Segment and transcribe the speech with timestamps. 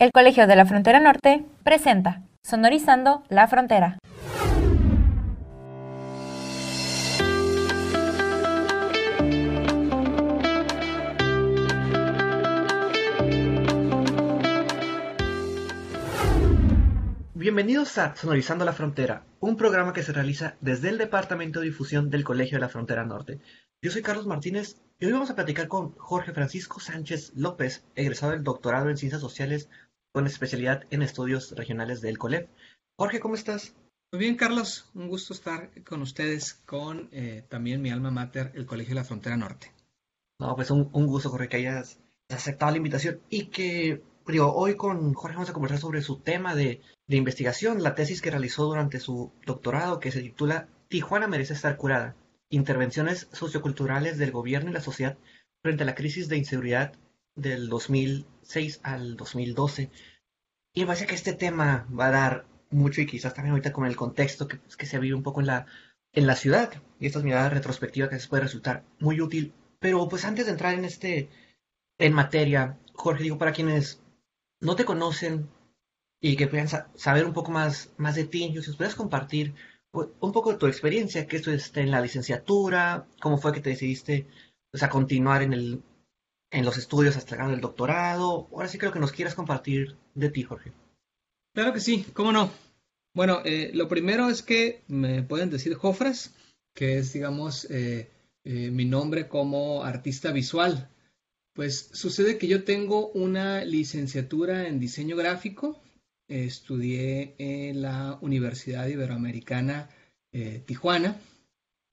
[0.00, 3.98] El Colegio de la Frontera Norte presenta Sonorizando la Frontera.
[17.34, 22.08] Bienvenidos a Sonorizando la Frontera, un programa que se realiza desde el Departamento de Difusión
[22.08, 23.40] del Colegio de la Frontera Norte.
[23.82, 28.32] Yo soy Carlos Martínez y hoy vamos a platicar con Jorge Francisco Sánchez López, egresado
[28.32, 29.68] del doctorado en Ciencias Sociales
[30.12, 32.48] con especialidad en estudios regionales del COLEP.
[32.98, 33.74] Jorge, ¿cómo estás?
[34.10, 34.90] Muy bien, Carlos.
[34.94, 39.04] Un gusto estar con ustedes, con eh, también mi alma mater, el Colegio de la
[39.04, 39.72] Frontera Norte.
[40.40, 42.00] No, pues un, gusto, Jorge, que hayas
[42.30, 46.54] aceptado la invitación y que, digo, hoy con Jorge vamos a conversar sobre su tema
[46.54, 51.52] de, de investigación, la tesis que realizó durante su doctorado, que se titula Tijuana merece
[51.52, 52.16] estar curada.
[52.50, 55.18] Intervenciones socioculturales del gobierno y la sociedad
[55.62, 56.94] frente a la crisis de inseguridad
[57.38, 59.90] del 2006 al 2012.
[60.74, 63.86] Y me parece que este tema va a dar mucho y quizás también ahorita con
[63.86, 65.66] el contexto que, pues, que se vive un poco en la,
[66.12, 69.54] en la ciudad y estas miradas retrospectivas que les puede resultar muy útil.
[69.78, 71.30] Pero pues antes de entrar en este,
[71.98, 74.02] en materia, Jorge, digo, para quienes
[74.60, 75.48] no te conocen
[76.20, 79.54] y que puedan saber un poco más, más de ti, si puedes compartir
[79.92, 83.60] pues, un poco de tu experiencia, que esto esté en la licenciatura, cómo fue que
[83.60, 84.26] te decidiste
[84.70, 85.82] pues, a continuar en el,
[86.50, 88.48] en los estudios hasta llegar al doctorado.
[88.52, 90.72] Ahora sí creo que nos quieras compartir de ti, Jorge.
[91.54, 92.50] Claro que sí, cómo no.
[93.14, 96.34] Bueno, eh, lo primero es que me pueden decir Jofras,
[96.74, 98.10] que es, digamos, eh,
[98.44, 100.88] eh, mi nombre como artista visual.
[101.52, 105.82] Pues sucede que yo tengo una licenciatura en diseño gráfico.
[106.28, 109.88] estudié en la Universidad Iberoamericana
[110.66, 111.16] Tijuana.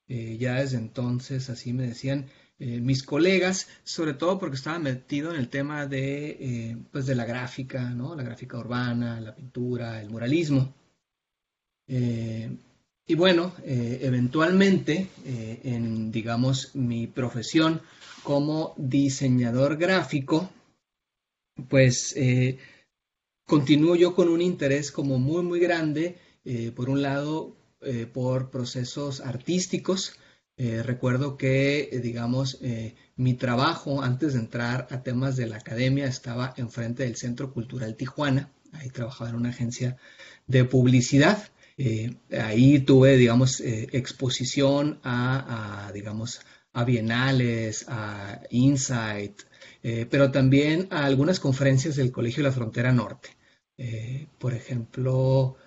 [0.07, 5.37] ya desde entonces así me decían, eh, mis colegas, sobre todo porque estaba metido en
[5.37, 8.15] el tema de, eh, pues de la gráfica, ¿no?
[8.15, 10.73] la gráfica urbana, la pintura, el muralismo.
[11.87, 12.49] Eh,
[13.07, 17.81] y bueno, eventualmente, en, digamos, mi profesión
[18.23, 20.49] como diseñador gráfico,
[21.69, 22.15] pues
[23.45, 26.17] continúo yo con un interés como muy, muy grande,
[26.75, 27.55] por un lado,
[28.11, 30.17] por procesos artísticos,
[30.57, 35.57] eh, recuerdo que, eh, digamos, eh, mi trabajo antes de entrar a temas de la
[35.57, 38.51] academia estaba enfrente del Centro Cultural Tijuana.
[38.71, 39.97] Ahí trabajaba en una agencia
[40.47, 41.49] de publicidad.
[42.31, 46.39] ahí tuve, digamos, exposición a, digamos,
[46.71, 49.41] a bienales, a Insight,
[50.09, 53.29] pero también a algunas conferencias del Colegio de la Frontera Norte.
[54.39, 55.57] por ejemplo,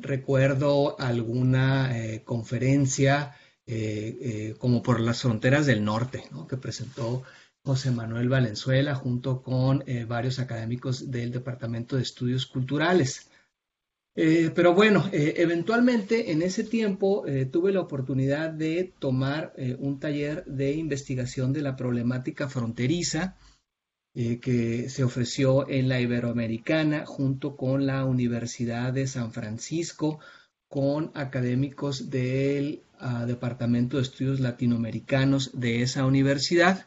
[0.00, 1.90] recuerdo alguna
[2.24, 3.34] conferencia
[3.70, 7.22] eh, eh, como por las fronteras del norte, que presentó
[7.62, 13.28] José Manuel Valenzuela junto con eh, varios académicos del Departamento de Estudios Culturales.
[14.14, 21.52] pero bueno, eventualmente en ese tiempo tuve la oportunidad de tomar un taller de investigación
[21.52, 23.36] de la problemática fronteriza
[24.14, 30.18] que se ofreció en la Iberoamericana junto con la Universidad de San Francisco,
[30.68, 32.82] con académicos del
[33.26, 36.86] Departamento de Estudios Latinoamericanos de esa universidad.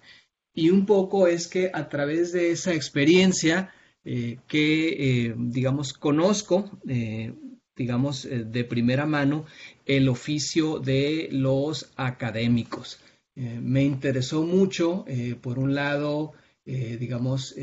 [0.53, 6.69] Y un poco es que a través de esa experiencia eh, que, eh, digamos, conozco,
[6.87, 7.33] eh,
[7.75, 9.45] digamos, de primera mano
[9.85, 12.99] el oficio de los académicos.
[13.35, 15.05] me interesó mucho,
[15.41, 16.33] por un lado,
[16.65, 17.55] digamos,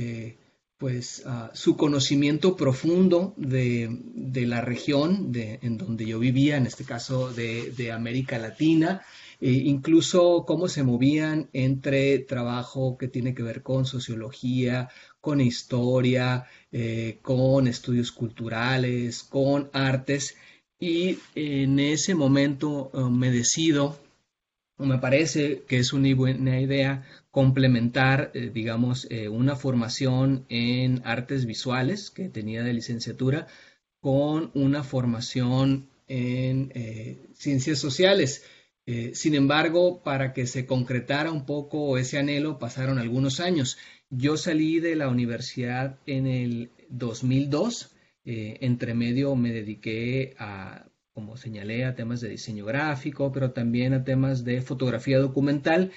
[0.78, 1.25] pues
[1.55, 3.91] su conocimiento profundo de,
[4.47, 9.03] la región de, en donde yo vivía, en este caso de, América Latina,
[9.41, 14.89] e incluso cómo se movían entre trabajo que tiene que ver con sociología,
[15.21, 20.37] con historia, eh, con estudios culturales, con artes.
[20.81, 23.99] Y en ese momento eh, me decido,
[24.78, 27.05] me parece que es una buena idea,
[27.38, 33.47] complementar, eh, digamos, eh, una formación en artes visuales que tenía de licenciatura
[34.01, 38.42] con una formación en eh, ciencias sociales.
[39.13, 43.77] sin embargo, para que se concretara un poco ese anhelo, pasaron algunos años.
[44.10, 47.95] Yo salí de la universidad en el 2002.
[48.24, 50.88] entre medio me dediqué a,
[51.18, 55.91] como señalé, a temas de diseño gráfico, pero también a temas de fotografía documental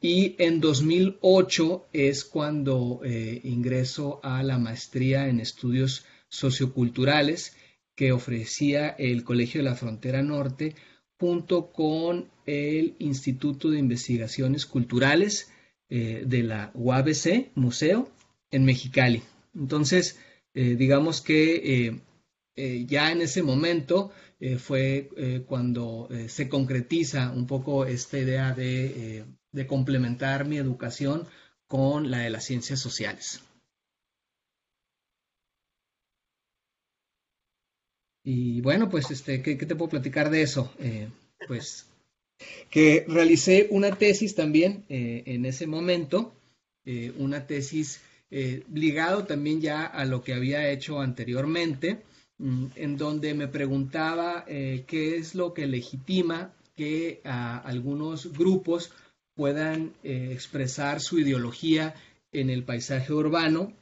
[0.00, 7.56] y en 2008 es cuando eh, ingreso a la maestría en estudios socioculturales
[7.94, 10.74] que ofrecía el Colegio de la Frontera Norte
[11.20, 15.52] junto con el Instituto de Investigaciones Culturales
[15.88, 18.10] eh, de la UABC, Museo,
[18.50, 19.22] en Mexicali.
[19.54, 20.18] Entonces,
[20.52, 22.00] digamos que
[22.56, 24.12] ya en ese momento
[24.58, 29.24] fue cuando se concretiza un poco esta idea de,
[29.66, 31.26] complementar mi educación
[31.66, 33.42] con la de las ciencias sociales.
[38.24, 40.72] Y bueno, pues, este, ¿qué, te puedo platicar de eso?
[40.78, 41.08] Eh,
[41.46, 41.86] pues
[42.70, 46.32] que realicé una tesis también eh, en ese momento,
[46.84, 48.00] eh, una tesis
[48.72, 52.02] ligado también ya a lo que había hecho anteriormente,
[52.38, 58.92] en donde me preguntaba qué es lo que legitima que a algunos grupos
[59.34, 61.94] puedan expresar su ideología
[62.32, 63.72] en el paisaje urbano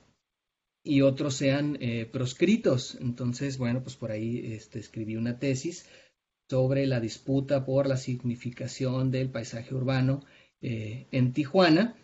[0.84, 2.96] y otros sean eh, proscritos.
[3.00, 5.86] Entonces, bueno, pues por ahí este, escribí una tesis
[6.50, 10.24] sobre la disputa por la significación del paisaje urbano
[10.60, 11.96] eh, en Tijuana,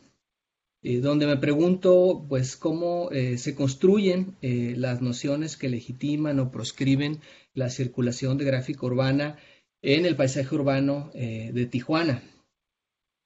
[0.83, 7.21] eh, donde me pregunto, pues, cómo se construyen las nociones que legitiman o proscriben
[7.55, 9.37] la circulación de gráfica urbana
[9.83, 12.23] en el paisaje urbano de Tijuana.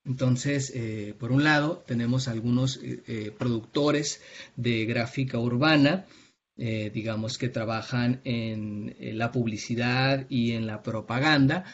[0.05, 4.21] Entonces, eh, por un lado, tenemos algunos eh, eh, productores
[4.57, 6.07] de gráfica urbana,
[6.55, 11.65] digamos que trabajan en, la publicidad y en la propaganda,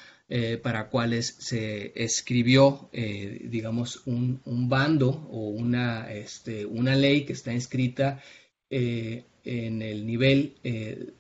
[0.63, 8.23] para cuales se escribió, digamos, un, bando o una, este, una, ley que está inscrita
[8.69, 10.57] en el nivel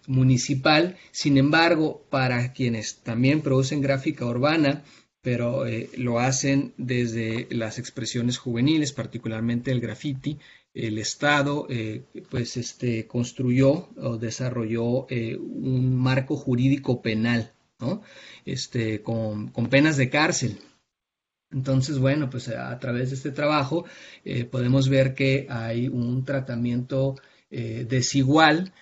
[0.06, 0.98] municipal.
[1.10, 4.84] Sin embargo, para quienes también producen gráfica urbana,
[5.22, 10.38] pero eh, lo hacen desde las expresiones juveniles, particularmente el graffiti.
[10.72, 18.02] El Estado eh, pues este, construyó o desarrolló eh, un marco jurídico penal, ¿no?
[18.44, 20.58] este, con, penas de cárcel.
[21.50, 23.86] Entonces, bueno, pues a través de este trabajo
[24.50, 27.16] podemos ver que hay un tratamiento
[27.48, 28.74] desigual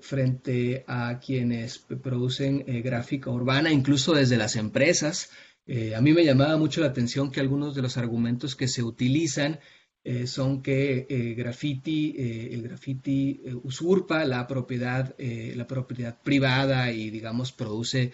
[0.00, 5.30] frente a quienes producen gráfica urbana, incluso desde las empresas.
[5.72, 8.82] Eh, a mí me llamaba mucho la atención que algunos de los argumentos que se
[8.82, 9.60] utilizan
[10.04, 12.14] eh, son que eh, graffiti,
[12.52, 18.12] el graffiti usurpa la propiedad, la propiedad privada y, digamos, produce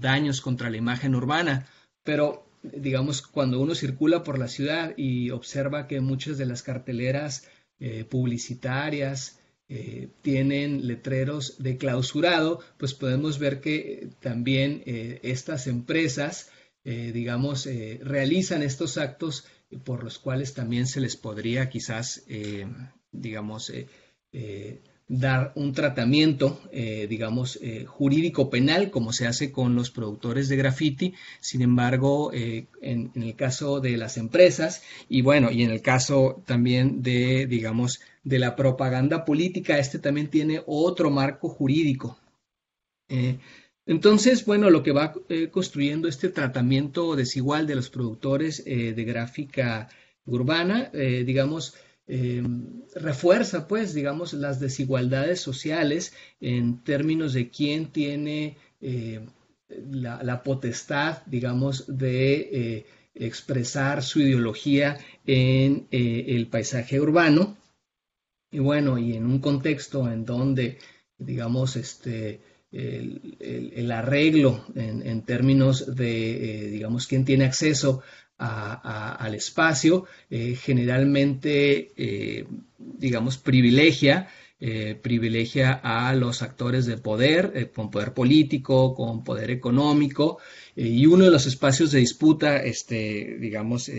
[0.00, 1.66] daños contra la imagen urbana.
[2.04, 7.48] Pero, digamos, cuando uno circula por la ciudad y observa que muchas de las carteleras
[8.08, 9.38] publicitarias,
[10.20, 14.82] tienen letreros de clausurado, pues podemos ver que también
[15.22, 16.50] estas empresas
[16.84, 19.44] eh, digamos, eh, realizan estos actos
[19.84, 22.66] por los cuales también se les podría quizás, eh,
[23.10, 23.72] digamos,
[25.08, 31.14] dar un tratamiento, digamos, jurídico penal, como se hace con los productores de graffiti.
[31.38, 36.42] Sin embargo, en, en, el caso de las empresas y bueno, y en el caso
[36.46, 42.16] también de, digamos, de la propaganda política, este también tiene otro marco jurídico.
[43.86, 49.04] Entonces, bueno, lo que va eh, construyendo este tratamiento desigual de los productores eh, de
[49.04, 49.88] gráfica
[50.24, 51.74] urbana, eh, digamos,
[52.06, 58.56] em, refuerza, pues, digamos, las desigualdades sociales en términos de quién tiene
[59.68, 67.56] la, potestad, digamos, de expresar su ideología en el paisaje urbano.
[68.50, 70.78] Y bueno, y en un contexto en donde,
[71.18, 72.40] digamos, este,
[72.72, 78.02] el, arreglo en, términos de, eh, digamos, quién tiene acceso
[78.38, 82.46] al espacio, eh, generalmente, eh,
[82.78, 84.28] digamos, privilegia,
[85.02, 90.38] privilegia a los actores de poder, con poder político, con poder económico,
[90.76, 93.90] y uno de los espacios de disputa, este, digamos,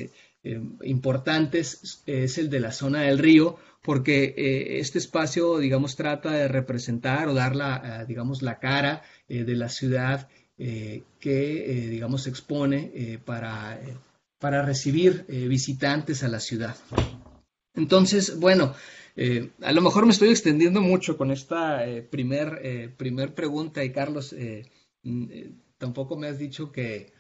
[0.84, 6.48] importantes es el de la zona del río, porque eh, este espacio, digamos, trata de
[6.48, 12.30] representar o dar la, eh, digamos, la cara eh, de la ciudad que, digamos, se
[12.30, 13.82] expone para,
[14.40, 16.78] para recibir visitantes a la ciudad.
[17.74, 18.74] Entonces, bueno,
[19.62, 24.34] a lo mejor me estoy extendiendo mucho con esta primer, primer pregunta y Carlos,
[25.78, 27.12] tampoco me has dicho que,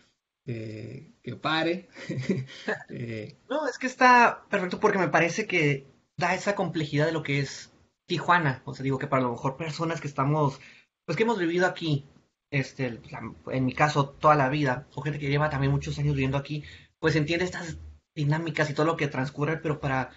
[0.46, 1.89] que pare.
[3.50, 7.39] no, es que está perfecto porque me parece que da esa complejidad de lo que
[7.39, 7.72] es
[8.05, 8.62] Tijuana.
[8.65, 10.60] O sea, digo que para lo mejor personas que estamos,
[11.05, 12.05] pues que hemos vivido aquí,
[12.51, 13.01] este,
[13.48, 16.63] en mi caso, toda la vida, o gente que lleva también muchos años viviendo aquí,
[17.00, 17.77] pues entiende estas
[18.15, 20.12] dinámicas y todo lo que transcurre, pero para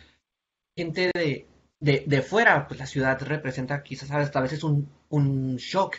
[0.77, 1.47] gente de,
[1.81, 5.97] de, fuera, pues la ciudad representa quizás a veces un, un shock.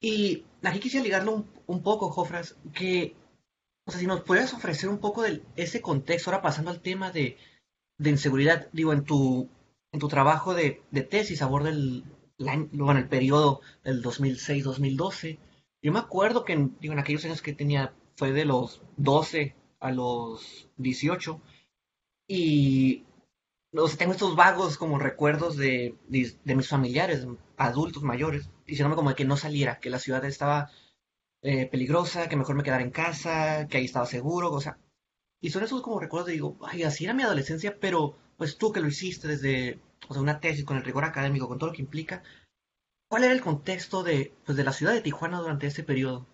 [0.00, 3.14] Y aquí quisiera ligarlo un, un poco, Jofras, que,
[3.86, 7.12] o sea, si nos puedes ofrecer un poco de ese contexto, ahora pasando al tema
[7.12, 7.36] de,
[7.98, 9.48] de inseguridad, digo, en tu,
[9.92, 12.04] en tu trabajo de, tesis aborda el,
[12.72, 15.38] bueno, el periodo del 2006-2012.
[15.82, 19.54] Yo me acuerdo que en, digo, en aquellos años que tenía, fue de los 12
[19.80, 21.40] a los 18.
[22.28, 23.04] Y
[23.74, 29.16] o tengo estos vagos como recuerdos de, de, mis familiares, adultos mayores, diciéndome como de
[29.16, 30.70] que no saliera, que la ciudad estaba
[31.42, 34.78] eh, peligrosa, que mejor me quedara en casa, que ahí estaba seguro, o sea,
[35.42, 38.72] y son esos como recuerdos de digo, ay, así era mi adolescencia, pero pues tú
[38.72, 41.74] que lo hiciste desde, o sea, una tesis con el rigor académico, con todo lo
[41.74, 42.22] que implica,
[43.08, 46.28] ¿cuál era el contexto de, pues, de la ciudad de Tijuana durante ese periodo?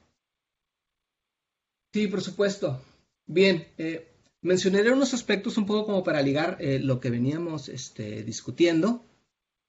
[1.94, 2.82] Sí, por supuesto.
[3.26, 4.12] Bien, eh,
[4.42, 9.06] mencionaré unos aspectos un poco como para ligar eh, lo que veníamos este, discutiendo,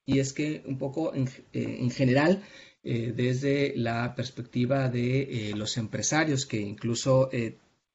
[0.06, 2.44] y es que un poco en, eh, en general,
[2.82, 7.30] desde la perspectiva de los empresarios que incluso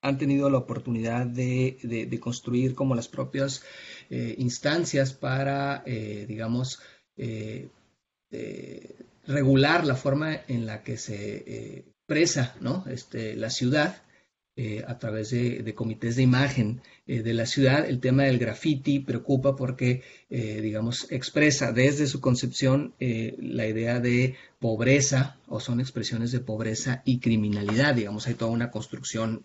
[0.05, 3.63] han tenido la oportunidad de, construir como las propias
[4.11, 6.79] eh, instancias para, eh, digamos,
[7.17, 7.71] eh,
[9.27, 12.85] regular la forma en la que se expresa ¿no?
[12.87, 14.03] este, la ciudad.
[14.87, 17.89] A través de, comités de imagen de la ciudad.
[17.89, 25.39] El tema del graffiti preocupa porque, digamos, expresa desde su concepción la idea de pobreza
[25.49, 27.97] o son expresiones de pobreza y criminalidad.
[27.97, 29.45] Digamos, hay toda una construcción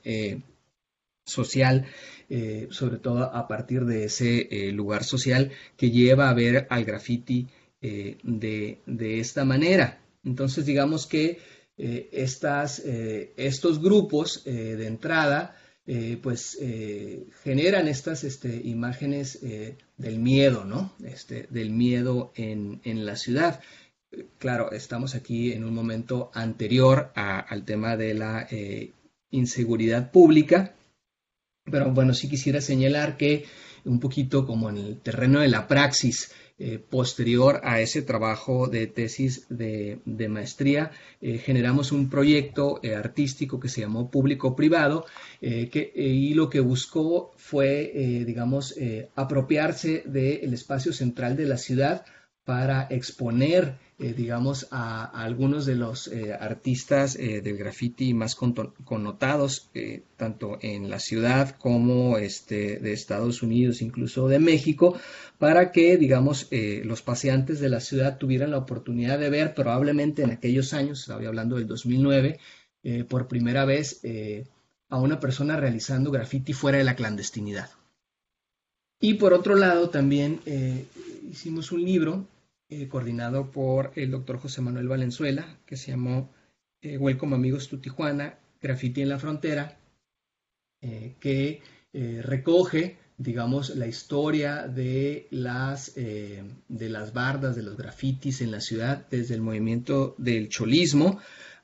[1.29, 1.85] social,
[2.29, 6.83] eh, sobre todo a partir de ese eh, lugar social que lleva a ver al
[6.83, 7.47] graffiti
[7.81, 10.01] eh, de, esta manera.
[10.25, 11.39] Entonces, digamos que
[11.79, 15.55] estas, estos grupos de entrada,
[16.21, 16.59] pues
[17.43, 19.39] generan estas este, imágenes
[19.97, 20.93] del miedo, ¿no?
[21.03, 23.61] Este, del miedo en, la ciudad.
[24.37, 28.47] Claro, estamos aquí en un momento anterior al tema de la
[29.31, 30.73] inseguridad pública,
[31.63, 33.45] pero bueno, sí quisiera señalar que
[33.85, 38.85] un poquito como en el terreno de la praxis eh, posterior a ese trabajo de
[38.87, 45.05] tesis de, maestría, eh, generamos un proyecto eh, artístico que se llamó Público-Privado
[45.41, 47.93] y lo que buscó fue,
[48.25, 48.75] digamos,
[49.15, 52.05] apropiarse del espacio central de la ciudad
[52.43, 59.69] para exponer eh, digamos, a, algunos de los eh, artistas eh, del graffiti más connotados,
[60.15, 64.97] tanto en la ciudad como este, de Estados Unidos, incluso de México,
[65.37, 70.31] para que, digamos, los paseantes de la ciudad tuvieran la oportunidad de ver, probablemente en
[70.31, 72.39] aquellos años, estaba hablando del 2009,
[73.09, 74.01] por primera vez
[74.89, 77.69] a una persona realizando graffiti fuera de la clandestinidad.
[79.01, 80.39] Y por otro lado, también
[81.29, 82.25] hicimos un libro
[82.71, 86.31] eh, coordinado por el doctor José Manuel Valenzuela, que se llamó
[86.81, 89.79] eh, Welcome Amigos Tu Tijuana, Graffiti en la Frontera,
[90.81, 98.51] eh, que recoge, digamos, la historia de las, de las bardas, de los grafitis en
[98.51, 101.19] la ciudad, desde el movimiento del cholismo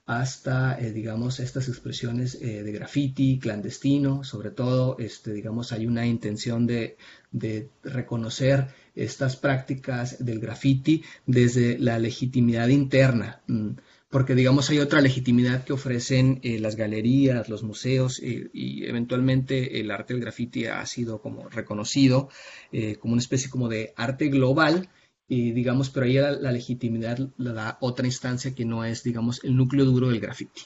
[0.06, 6.98] hasta, digamos, estas expresiones de graffiti clandestino, sobre todo, este, digamos, hay una intención de,
[7.84, 13.72] reconocer estas prácticas del graffiti desde la legitimidad interna, mm,
[14.10, 19.82] porque digamos hay otra legitimidad que ofrecen eh, las galerías, los museos eh, y eventualmente
[19.82, 22.30] el arte del graffiti ha sido como reconocido
[22.72, 24.88] eh, como una especie como de arte global
[25.28, 29.56] y digamos, pero ahí la, legitimidad la da otra instancia que no es, digamos, el
[29.56, 30.62] núcleo duro del graffiti.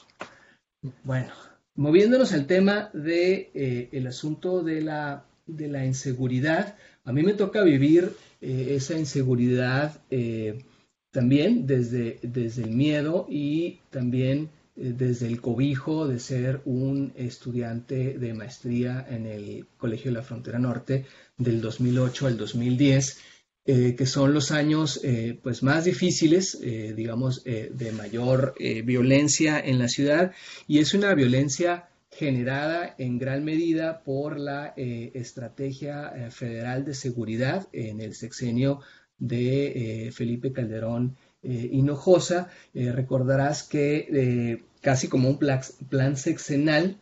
[1.04, 1.32] Bueno,
[1.74, 7.62] moviéndonos al tema de, el asunto de la, de la inseguridad, a mí me toca
[7.62, 10.62] vivir eh, esa inseguridad eh,
[11.10, 18.18] también desde, desde el miedo y también eh, desde el cobijo de ser un estudiante
[18.18, 23.18] de maestría en el Colegio de la Frontera Norte del 2008 al 2010.
[23.64, 25.00] Que son los años
[25.42, 30.32] pues más difíciles, digamos, de mayor violencia en la ciudad
[30.66, 36.94] y es una violencia generada en gran medida por la eh, estrategia eh, federal de
[36.94, 38.80] seguridad en el sexenio
[39.18, 42.50] de eh, Felipe Calderón Hinojosa.
[42.74, 46.98] recordarás que casi como un plan, sexenal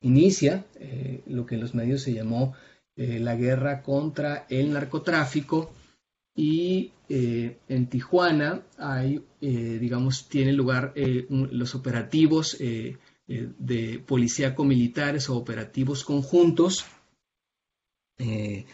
[0.00, 0.64] inicia
[1.26, 2.54] lo que en los medios se llamó
[2.96, 5.72] la guerra contra el narcotráfico
[6.34, 12.56] y en Tijuana hay, digamos, tienen lugar los operativos
[13.28, 16.86] eh, de policíaco-militares o operativos conjuntos,
[18.18, 18.66] eh,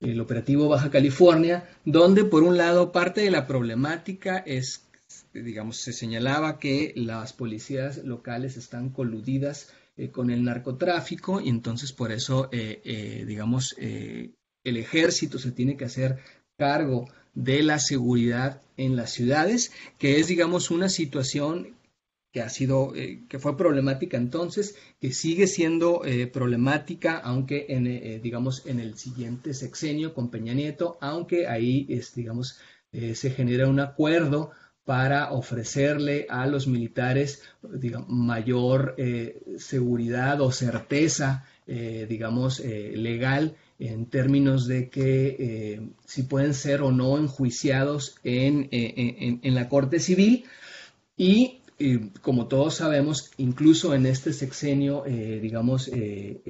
[0.00, 4.88] el operativo Baja California, donde por un lado parte de la problemática es,
[5.34, 11.92] digamos, se señalaba que las policías locales están coludidas eh, con el narcotráfico y entonces
[11.92, 16.18] por eso, digamos, el ejército se tiene que hacer
[16.56, 21.76] cargo de la seguridad en las ciudades, que es, digamos, una situación
[22.32, 27.86] que ha sido, eh, que fue problemática entonces, que sigue siendo eh, problemática, aunque en,
[27.86, 32.58] eh, digamos, en el siguiente sexenio con Peña Nieto, aunque ahí, es, digamos,
[32.90, 34.50] se genera un acuerdo
[34.88, 37.42] para ofrecerle a los militares
[38.08, 38.96] mayor
[39.58, 48.16] seguridad o certeza, digamos, legal en términos de que si pueden ser o no enjuiciados
[48.24, 50.46] en, en, en la Corte Civil.
[51.18, 51.60] Y
[52.22, 56.40] como todos sabemos, incluso en este sexenio, eh, digamos, eh,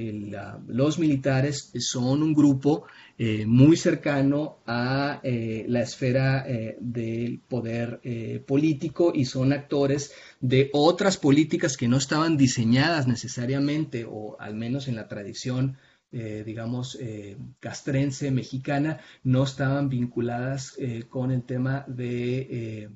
[0.66, 2.86] los militares son un grupo
[3.18, 6.46] eh, muy cercano a la esfera
[6.80, 8.00] del poder
[8.46, 14.88] político y son actores de otras políticas que no estaban diseñadas necesariamente, o al menos
[14.88, 15.76] en la tradición
[16.10, 16.98] digamos,
[17.60, 20.78] castrense, mexicana, no estaban vinculadas
[21.10, 22.88] con el tema de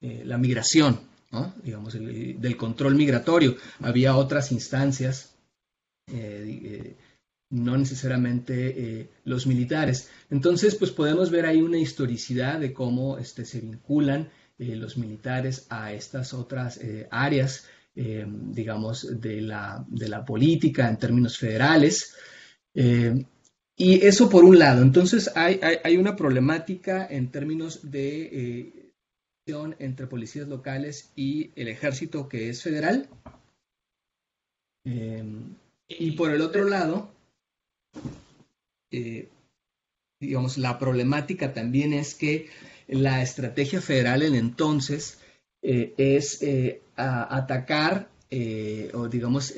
[0.00, 1.13] la migración,
[1.62, 3.56] digamos, del control migratorio.
[3.80, 5.34] Había otras instancias,
[6.10, 6.96] eh, eh,
[7.50, 10.10] no necesariamente eh, los militares.
[10.30, 15.92] Entonces, pues podemos ver ahí una historicidad de cómo este, se vinculan los militares a
[15.92, 22.14] estas otras áreas, digamos, de la, de la, política en términos federales.
[22.72, 24.82] y eso por un lado.
[24.82, 28.83] Entonces, hay, hay una problemática en términos de
[29.46, 33.08] entre policías locales y el ejército que es federal.
[34.84, 35.54] Em,
[35.86, 37.10] y por el otro lado,
[38.90, 39.28] eh,
[40.18, 42.48] digamos, la problemática también es que
[42.88, 45.18] la estrategia federal en entonces
[45.62, 48.08] eh, es eh, atacar
[48.94, 49.54] o digamos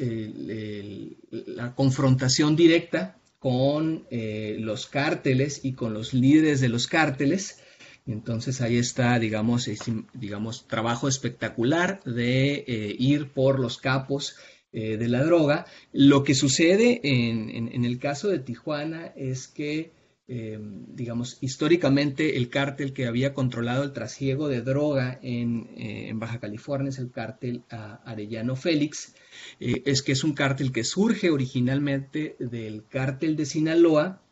[1.30, 7.58] la confrontación directa con los cárteles y con los líderes de los cárteles
[8.06, 9.68] entonces ahí está, digamos,
[10.14, 14.36] digamos trabajo espectacular de eh, ir por los capos
[14.72, 15.66] eh, de la droga.
[15.92, 19.90] Lo que sucede en, el caso de Tijuana es que,
[20.28, 26.38] em, digamos, históricamente el cártel que había controlado el trasiego de droga en, eh, Baja
[26.38, 29.14] California es el cártel Arellano Félix.
[29.58, 34.22] es que es un cártel que surge originalmente del cártel de Sinaloa,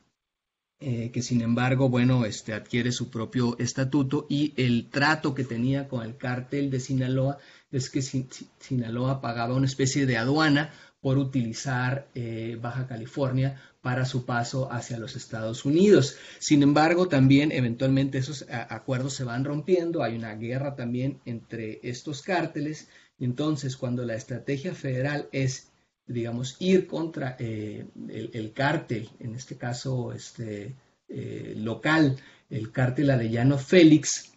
[0.80, 5.88] eh, que sin embargo, bueno, este, adquiere su propio estatuto y el trato que tenía
[5.88, 7.38] con el cártel de Sinaloa
[7.70, 14.24] es que Sinaloa pagaba una especie de aduana por utilizar eh, Baja California para su
[14.24, 16.16] paso hacia los Estados Unidos.
[16.38, 22.22] Sin embargo, también eventualmente esos acuerdos se van rompiendo, hay una guerra también entre estos
[22.22, 22.88] cárteles,
[23.20, 25.73] entonces cuando la estrategia federal es
[26.06, 30.74] digamos, ir contra eh, el, cártel, en este caso este,
[31.08, 32.16] eh, local,
[32.50, 34.32] el cártel Arellano Félix,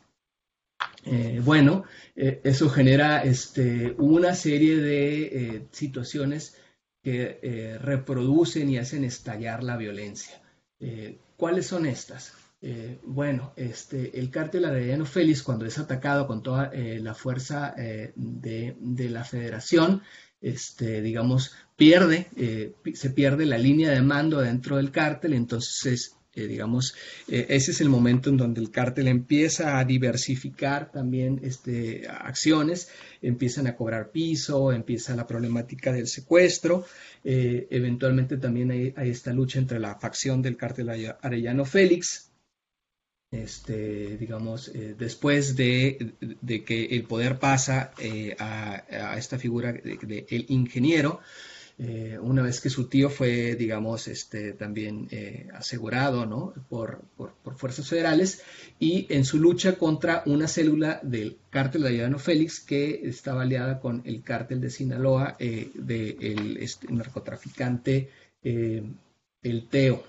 [1.05, 6.57] eh, bueno, eso genera este, una serie de situaciones
[7.01, 10.41] que reproducen y hacen estallar la violencia.
[11.37, 12.33] ¿Cuáles son estas?
[13.03, 19.09] bueno, este, el cártel Arellano Félix, cuando es atacado con toda la fuerza de, de,
[19.09, 20.01] la federación,
[20.41, 26.47] este, digamos, pierde, eh, se pierde la línea de mando dentro del cártel, entonces, eh,
[26.47, 26.95] digamos,
[27.27, 32.89] eh, ese es el momento en donde el cártel empieza a diversificar también este, acciones,
[33.21, 36.85] empiezan a cobrar piso, empieza la problemática del secuestro,
[37.23, 40.89] eventualmente también hay, hay, esta lucha entre la facción del cártel
[41.21, 42.26] Arellano Félix,
[43.31, 46.13] este, digamos, eh, después de,
[46.65, 51.19] que el poder pasa eh, a, esta figura del el ingeniero,
[51.79, 55.09] eh, una vez que su tío fue, digamos, este, también
[55.53, 56.53] asegurado ¿no?
[56.69, 57.03] por,
[57.57, 58.41] fuerzas federales
[58.79, 63.79] y en su lucha contra una célula del cártel de Ayano Félix que estaba aliada
[63.79, 68.09] con el cártel de Sinaloa del este, narcotraficante
[68.41, 70.03] el Teo.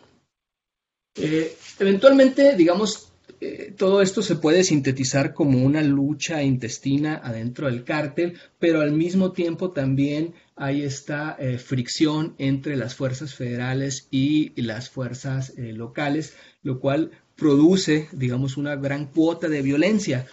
[1.78, 3.07] eventualmente, digamos,
[3.40, 8.92] eh, todo esto se puede sintetizar como una lucha intestina adentro del cártel, pero al
[8.92, 15.72] mismo tiempo también hay esta eh, fricción entre las fuerzas federales y las fuerzas eh,
[15.72, 20.26] locales, lo cual produce, digamos, una gran cuota de violencia.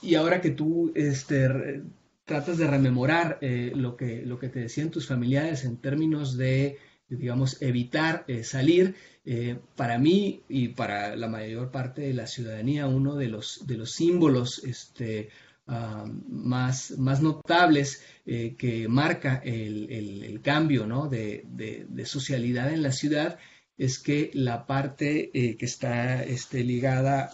[0.00, 1.82] y ahora que tú este,
[2.24, 7.60] tratas de rememorar lo, que, lo que te decían tus familiares en términos de, digamos,
[7.62, 8.94] evitar salir,
[9.26, 13.78] eh, para mí y para la mayor parte de la ciudadanía, uno de los, de
[13.78, 15.30] los símbolos este,
[15.66, 23.38] ah, más, más notables eh, que marca el, cambio de, socialidad en la ciudad
[23.78, 27.24] es que la parte eh, que está este, ligada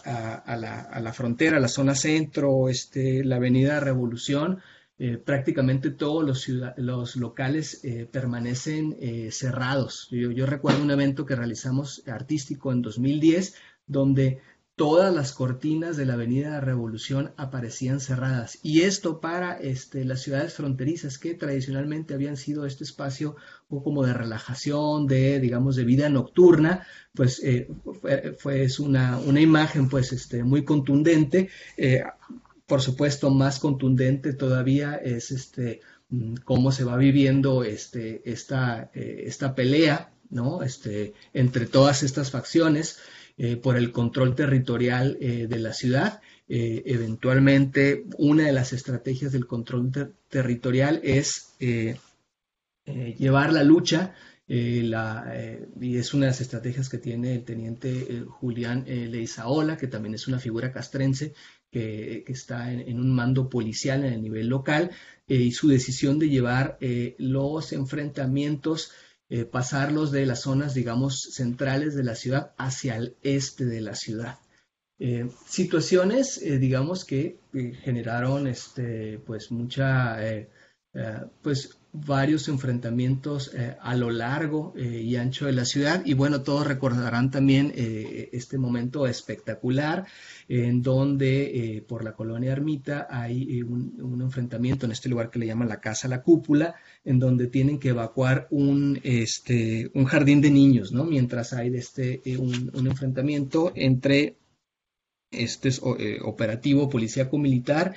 [0.45, 4.61] a, la, frontera, a la zona centro, este, la avenida Revolución,
[5.03, 8.95] eh, prácticamente todos los, los locales eh, permanecen
[9.31, 10.07] cerrados.
[10.11, 13.55] Yo, recuerdo un evento que realizamos artístico en 2010,
[13.87, 14.41] donde
[14.75, 18.57] todas las cortinas de la Avenida Revolución aparecían cerradas.
[18.63, 23.35] Y esto para este, las ciudades fronterizas que tradicionalmente habían sido este espacio
[23.67, 27.67] como de relajación, de, digamos, de vida nocturna, pues eh,
[28.37, 31.49] fue, una, una, imagen pues este, muy contundente.
[31.77, 32.03] Eh,
[32.71, 39.23] por supuesto, más contundente todavía es este, mm, cómo se va viviendo este, esta, eh,
[39.25, 40.63] esta pelea ¿no?
[40.63, 42.99] este, entre todas estas facciones.
[43.37, 46.21] Eh, por el control territorial eh, de la ciudad.
[46.47, 49.89] Eventualmente, una de las estrategias del control
[50.27, 51.55] territorial es
[53.17, 54.13] llevar la lucha
[54.47, 60.27] y es una de las estrategias que tiene el teniente Julián Leizaola, que también es
[60.27, 61.33] una figura castrense
[61.71, 64.91] que, está en, un mando policial en el nivel local,
[65.27, 66.77] y su decisión de llevar
[67.17, 68.91] los enfrentamientos
[69.33, 73.95] eh, pasarlos de las zonas, digamos, centrales de la ciudad hacia el este de la
[73.95, 74.39] ciudad.
[74.99, 77.39] Eh, situaciones, eh, digamos, que
[77.81, 80.17] generaron este, pues mucha,
[81.41, 86.41] pues varios enfrentamientos eh, a lo largo eh, y ancho de la ciudad y bueno,
[86.41, 90.05] todos recordarán también eh, este momento espectacular
[90.47, 95.69] en donde por la colonia Ermita hay un, enfrentamiento en este lugar que le llaman
[95.69, 100.91] la Casa La Cúpula, en donde tienen que evacuar un, este, un jardín de niños,
[100.91, 101.05] ¿no?
[101.05, 104.35] Mientras hay este, un, un enfrentamiento entre
[105.31, 105.69] este
[106.23, 107.95] operativo policíaco militar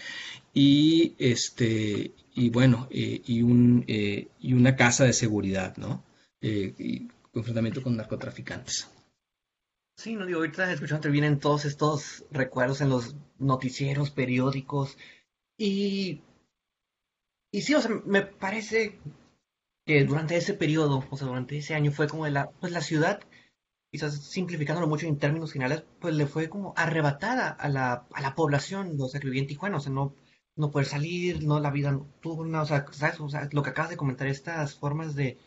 [0.52, 6.04] y este y bueno, eh, y, un, eh, y una casa de seguridad, ¿no?
[6.40, 8.90] Eh, y confrontamiento con narcotraficantes.
[9.96, 14.98] Sí, no digo, ahorita escuchando vienen todos estos recuerdos en los noticieros, periódicos,
[15.56, 16.22] y,
[17.52, 18.98] y sí, o sea, me parece
[19.86, 23.20] que durante ese periodo, o sea, durante ese año fue como la, pues la ciudad,
[23.94, 28.34] quizás simplificándolo mucho en términos generales, pues le fue como arrebatada a la, a la
[28.34, 30.16] población, o sea, que vivía en Tijuana, o sea, no,
[30.56, 33.20] no poder salir, no la vida nocturna, o sea, ¿sabes?
[33.20, 35.38] O sea, lo que acabas de comentar, estas formas de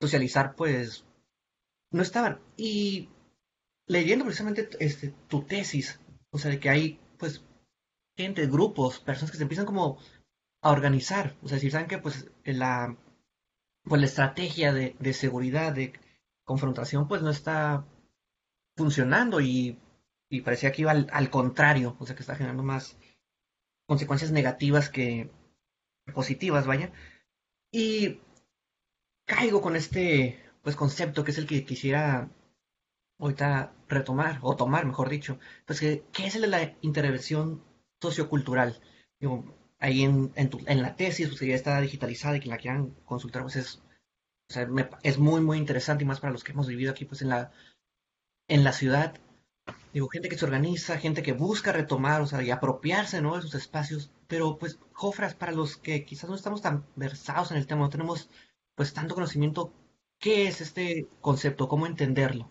[0.00, 1.04] socializar, pues,
[1.92, 2.40] no estaban.
[2.56, 3.10] Y
[3.86, 6.00] leyendo precisamente este, tu tesis,
[6.32, 7.44] o sea, de que hay, pues,
[8.16, 9.98] gente, grupos, personas que se empiezan como
[10.62, 12.96] a organizar, o sea, si saben que, pues, la,
[13.84, 15.92] pues, la estrategia de, de seguridad, de
[16.44, 17.86] confrontación, pues, no está
[18.76, 19.78] funcionando y,
[20.28, 22.98] y parecía que iba al, contrario, o sea, que está generando más
[23.86, 25.30] consecuencias negativas que
[26.14, 26.92] positivas, vaya.
[27.72, 28.20] Y
[29.26, 32.30] caigo con este pues concepto que es el que quisiera
[33.18, 37.62] ahorita retomar, o tomar, mejor dicho, pues que, ¿qué es la intervención
[38.00, 38.80] sociocultural?
[39.20, 39.44] Digo,
[39.78, 43.56] ahí en, en, la tesis, pues ya está digitalizada y que la quieran consultar, pues
[43.56, 43.82] es,
[45.02, 47.52] es muy, muy interesante y más para los que hemos vivido aquí, pues en la,
[48.48, 49.14] en la ciudad
[49.94, 53.36] digo, gente que se organiza, gente que busca retomar, o sea, y apropiarse, ¿no?
[53.36, 57.58] De sus espacios, pero pues, Jofras, para los que quizás no estamos tan versados en
[57.58, 58.28] el tema, no tenemos
[58.74, 59.72] pues tanto conocimiento,
[60.18, 61.68] ¿qué es este concepto?
[61.68, 62.50] ¿Cómo entenderlo?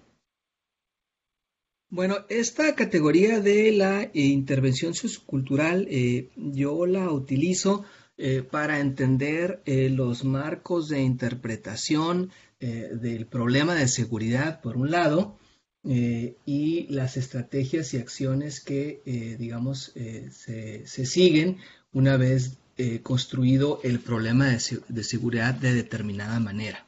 [1.90, 7.84] Bueno, esta categoría de la intervención sociocultural eh, yo la utilizo
[8.18, 15.38] eh, para entender eh, los marcos de interpretación del problema de seguridad, por un lado,
[15.86, 21.58] eh, y las estrategias y acciones que, eh, digamos, eh, se, siguen
[21.92, 22.58] una vez
[23.04, 26.88] construido el problema de, seguridad de determinada manera.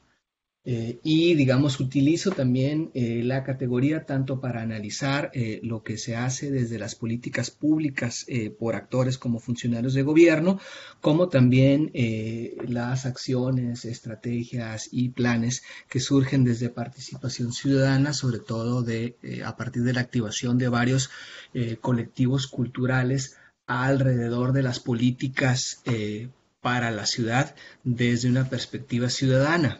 [0.67, 6.15] Eh, y, digamos, utilizo también eh, la categoría tanto para analizar eh, lo que se
[6.15, 8.25] hace desde las políticas públicas
[8.57, 10.59] por actores como funcionarios de gobierno,
[11.01, 11.91] como también
[12.67, 19.83] las acciones, estrategias y planes que surgen desde participación ciudadana, sobre todo de, a partir
[19.83, 21.09] de la activación de varios
[21.81, 25.81] colectivos culturales alrededor de las políticas
[26.61, 29.79] para la ciudad desde una perspectiva ciudadana.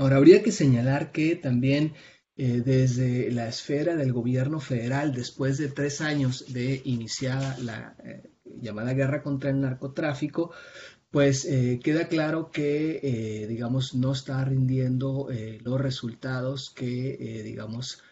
[0.00, 1.92] Ahora, habría que señalar que también
[2.34, 8.22] eh, desde la esfera del gobierno federal, después de tres años de iniciada la eh,
[8.62, 10.52] llamada guerra contra el narcotráfico,
[11.10, 15.28] pues eh, queda claro que, digamos, no está rindiendo
[15.64, 18.02] los resultados que, digamos,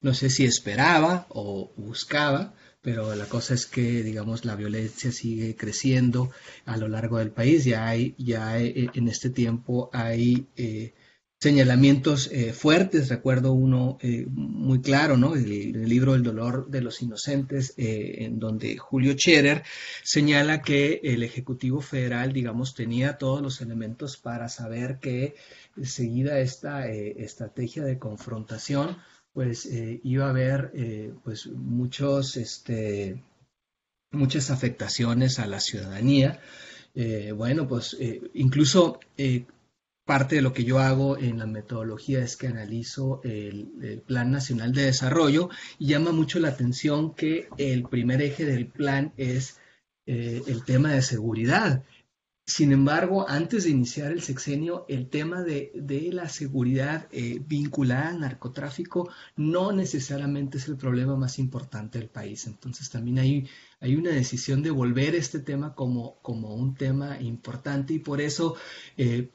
[0.00, 2.54] no sé si esperaba o buscaba,
[2.88, 6.30] pero la cosa es que, digamos, la violencia sigue creciendo
[6.64, 7.66] a lo largo del país.
[7.66, 10.94] Ya hay, ya eh, en este tiempo hay, eh,
[11.40, 15.34] señalamientos eh, fuertes, recuerdo uno eh, muy claro, ¿no?
[15.36, 19.62] El, libro El dolor de los inocentes, eh, en donde Julio Scherer
[20.02, 25.36] señala que el Ejecutivo Federal, digamos, tenía todos los elementos para saber que
[25.82, 28.96] seguida esta estrategia de confrontación,
[29.38, 29.68] pues
[30.02, 30.72] iba a haber
[31.22, 33.22] pues muchos, este,
[34.10, 36.40] muchas afectaciones a la ciudadanía.
[37.36, 37.96] bueno, pues
[38.34, 38.98] incluso
[40.08, 44.72] parte de lo que yo hago en la metodología es que analizo el, Plan Nacional
[44.72, 49.60] de Desarrollo y llama mucho la atención que el primer eje del plan es
[50.06, 51.84] eh, el tema de seguridad.
[52.48, 55.70] Sin embargo, antes de iniciar el sexenio, el tema de,
[56.14, 62.46] la seguridad eh, vinculada al narcotráfico no necesariamente es el problema más importante del país.
[62.46, 63.46] Entonces también hay,
[63.80, 68.56] hay una decisión de volver este tema como, como un tema importante y por eso
[68.96, 69.30] eh,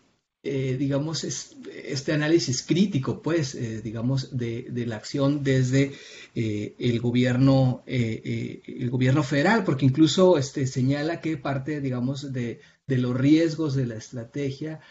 [0.45, 5.93] eh, digamos, este análisis crítico, pues, eh, digamos, de, la acción desde
[6.35, 13.15] eh, el, gobierno, el gobierno federal, porque incluso este, señala que parte, digamos, de, los
[13.15, 14.81] riesgos de la estrategia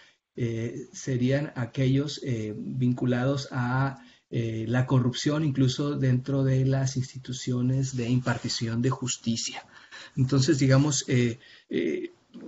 [0.95, 2.23] serían aquellos
[2.57, 9.67] vinculados a la corrupción, incluso dentro de las instituciones de impartición de justicia.
[10.17, 11.05] Entonces, digamos,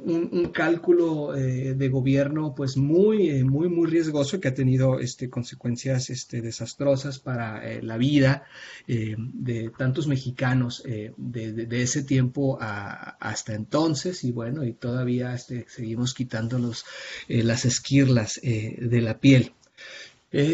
[0.05, 5.31] un, cálculo eh, de gobierno pues muy, eh, muy, muy riesgoso que ha tenido este,
[5.31, 8.45] consecuencias este, desastrosas para eh, la vida
[8.87, 16.85] de tantos mexicanos de, ese tiempo hasta entonces y bueno, y todavía este, seguimos quitándonos
[17.29, 19.53] las esquirlas de la piel.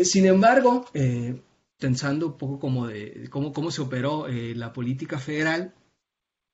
[0.04, 0.86] sin embargo,
[1.78, 5.74] pensando un poco como de cómo, cómo se operó la política federal,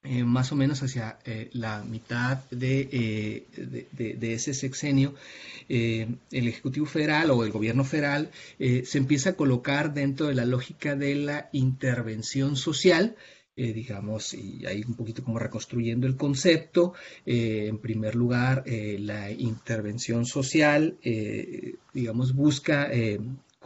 [0.08, 5.14] eh, más o menos hacia eh, la mitad de, eh, ese sexenio,
[5.68, 10.94] el Ejecutivo Federal o el Gobierno Federal se empieza a colocar dentro de la lógica
[10.94, 13.16] de la intervención social,
[13.56, 16.94] digamos, y ahí un poquito como reconstruyendo el concepto.
[17.24, 20.98] en primer lugar, la intervención social,
[21.92, 22.88] digamos, busca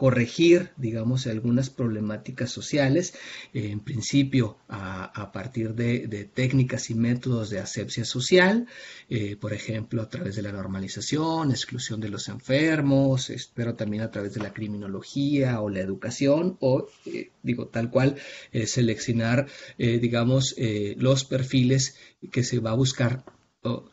[0.01, 3.13] corregir, digamos, algunas problemáticas sociales,
[3.53, 8.65] en principio a, partir de, técnicas y métodos de asepsia social,
[9.09, 14.09] eh, por ejemplo, a través de la normalización, exclusión de los enfermos, pero también a
[14.09, 18.15] través de la criminología o la educación, o, eh, digo, tal cual,
[18.53, 20.55] eh, seleccionar, digamos,
[20.97, 21.95] los perfiles
[22.31, 23.23] que se va a buscar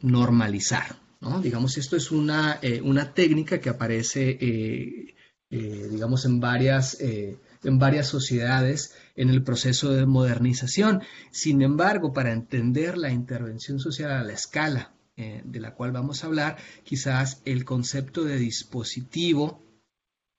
[0.00, 0.96] normalizar.
[1.20, 1.42] ¿no?
[1.42, 5.14] Digamos, esto es una, una técnica que aparece
[5.50, 11.02] eh, digamos, en varias, eh, en varias sociedades en el proceso de modernización.
[11.30, 16.22] Sin embargo, para entender la intervención social a la escala eh, de la cual vamos
[16.22, 19.62] a hablar, quizás el concepto de dispositivo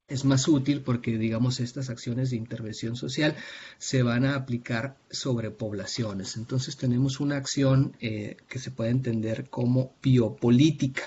[0.08, 3.36] es más útil porque, digamos, estas acciones de intervención social
[3.80, 6.38] se van a aplicar sobre poblaciones.
[6.38, 11.04] Entonces tenemos una acción que se puede entender como biopolítica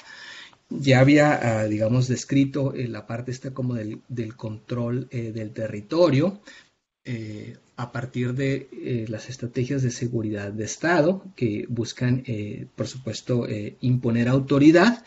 [0.80, 6.40] ya había, ah, digamos, descrito eh, la parte esta como del, control eh, del territorio
[7.04, 12.22] eh, a partir de las estrategias de seguridad de Estado que buscan,
[12.76, 13.46] por supuesto,
[13.80, 15.04] imponer autoridad,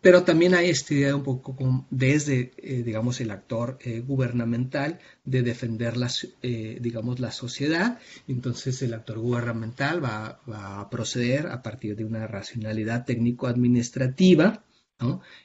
[0.00, 2.52] pero también hay esta idea un poco desde,
[2.84, 7.98] digamos, el actor gubernamental de defender, las, digamos, la sociedad.
[8.28, 14.62] Entonces, el actor gubernamental va, va a proceder a partir de una racionalidad técnico-administrativa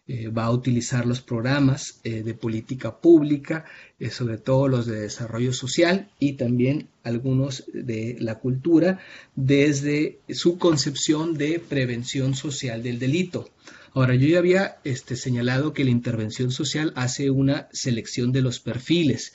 [0.07, 3.65] eh, va a utilizar los programas eh, de política pública,
[3.99, 8.99] eh, sobre todo los de desarrollo social y también algunos de la cultura,
[9.35, 13.49] desde su concepción de prevención social del delito.
[13.93, 18.59] Ahora, yo ya había este, señalado que la intervención social hace una selección de los
[18.59, 19.33] perfiles.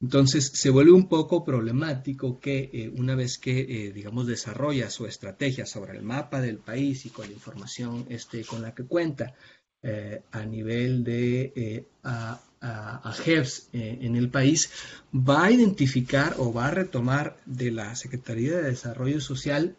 [0.00, 5.06] Entonces se vuelve un poco problemático que eh, una vez que, eh, digamos, desarrolla su
[5.06, 9.34] estrategia sobre el mapa del país y con la información este, con la que cuenta
[9.82, 13.14] eh, a nivel de a, a,
[13.72, 14.70] en el país,
[15.14, 19.76] va a identificar o va a retomar de la Secretaría de Desarrollo Social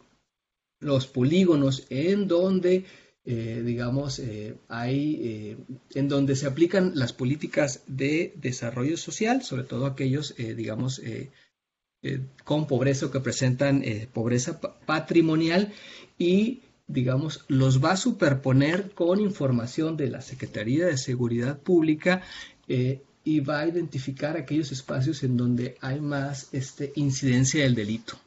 [0.80, 2.84] los polígonos en donde
[3.30, 5.56] eh, digamos, eh, hay eh,
[5.92, 11.02] en donde se aplican las políticas de desarrollo social, sobre todo aquellos, digamos,
[12.44, 15.74] con pobreza o que presentan pobreza patrimonial
[16.16, 22.22] y, digamos, los va a superponer con información de la Secretaría de Seguridad Pública
[22.66, 28.18] y va a identificar aquellos espacios en donde hay más este, incidencia del delito.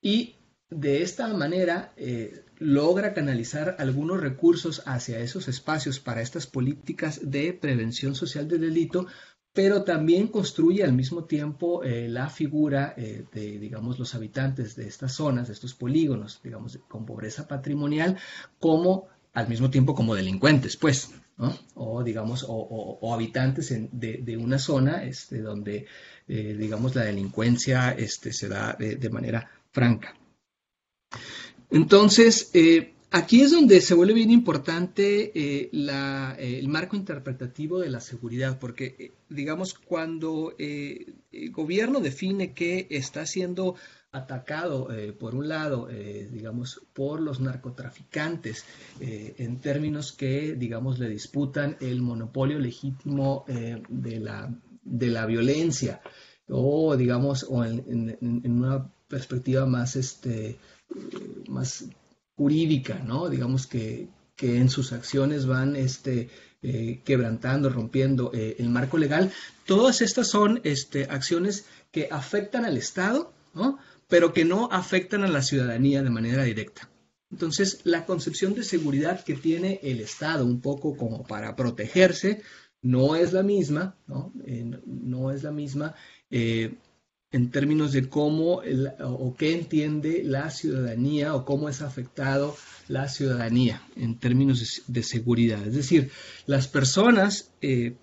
[0.00, 0.36] Y
[0.70, 1.92] de esta manera
[2.58, 9.06] logra canalizar algunos recursos hacia esos espacios para estas políticas de prevención social del delito,
[9.52, 14.86] pero también construye al mismo tiempo eh, la figura eh, de, digamos, los habitantes de
[14.86, 18.18] estas zonas, de estos polígonos, digamos, con pobreza patrimonial,
[18.58, 21.54] como al mismo tiempo como delincuentes, pues, ¿no?
[21.74, 25.86] o digamos, o, habitantes de, una zona este, donde,
[26.26, 30.14] eh, digamos, la delincuencia este, se da de, manera franca.
[31.70, 32.50] Entonces,
[33.16, 38.58] Aquí es donde se vuelve bien importante eh, eh, el marco interpretativo de la seguridad,
[38.58, 41.14] porque, eh, digamos, cuando el
[41.50, 43.76] gobierno define que está siendo
[44.10, 45.88] atacado, por un lado,
[46.30, 48.64] digamos, por los narcotraficantes,
[49.00, 56.00] en términos que, digamos, le disputan el monopolio legítimo de, la, de la violencia,
[56.48, 60.58] o, digamos, o en, una perspectiva más, este,
[61.48, 61.86] más
[62.36, 63.28] jurídica, ¿no?
[63.28, 66.28] Digamos que, en sus acciones van este,
[66.62, 69.32] eh, quebrantando, rompiendo eh, el marco legal.
[69.64, 73.78] Todas estas son este, acciones que afectan al Estado, ¿no?
[74.08, 76.90] pero que no afectan a la ciudadanía de manera directa.
[77.30, 82.42] Entonces, la concepción de seguridad que tiene el Estado, un poco como para protegerse,
[82.82, 84.32] no es la misma, ¿no?
[84.44, 85.94] Eh, no es la misma
[87.36, 88.62] en términos de cómo
[89.00, 92.56] o qué entiende la ciudadanía o cómo es afectado
[92.88, 95.64] la ciudadanía en términos de, seguridad.
[95.66, 96.10] Es decir,
[96.46, 97.96] las personas eh,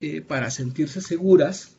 [0.00, 1.76] eh, para sentirse seguras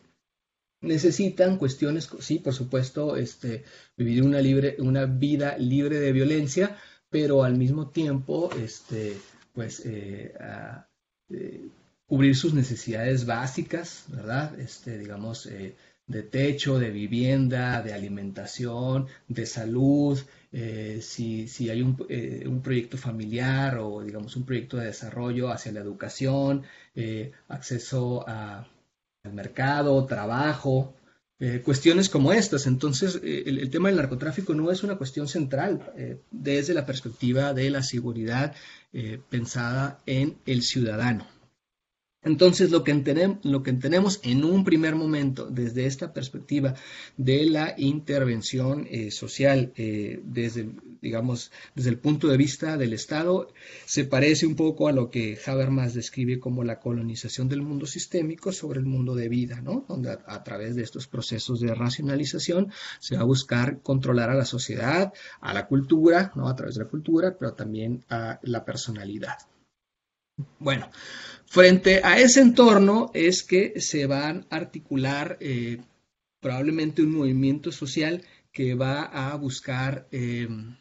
[0.80, 3.66] necesitan cuestiones, sí, por supuesto, este,
[3.98, 6.78] vivir una, libre, una vida libre de violencia,
[7.10, 9.18] pero al mismo tiempo, este,
[9.54, 10.34] pues, eh,
[12.06, 14.58] cubrir sus necesidades básicas, ¿verdad?
[14.60, 15.48] Este, digamos,
[16.08, 20.20] de techo, de vivienda, de alimentación, de salud,
[20.54, 25.50] eh, si, si, hay un, eh, un, proyecto familiar o digamos un proyecto de desarrollo
[25.50, 28.68] hacia la educación, eh, acceso a,
[29.24, 30.96] al mercado, trabajo,
[31.64, 32.68] cuestiones como estas.
[32.68, 35.92] Entonces, el, el, tema del narcotráfico no es una cuestión central
[36.30, 38.54] desde la perspectiva de la seguridad
[39.32, 41.26] pensada en el ciudadano.
[42.24, 46.76] Entonces, lo que, entendemos, en un primer momento desde esta perspectiva
[47.18, 50.70] de la intervención eh, social, eh, desde,
[51.02, 53.48] digamos, desde el punto de vista del Estado,
[53.86, 58.52] se parece un poco a lo que Habermas describe como la colonización del mundo sistémico
[58.52, 59.84] sobre el mundo de vida, ¿no?
[59.88, 64.46] Donde a, través de estos procesos de racionalización se va a buscar controlar a la
[64.46, 66.48] sociedad, a la cultura, ¿no?
[66.48, 69.38] A través de la cultura, pero también a la personalidad.
[70.60, 70.90] Bueno,
[71.46, 75.80] frente a ese entorno es que se van a articular eh,
[76.40, 80.76] probablemente un movimiento social que va a buscar, em,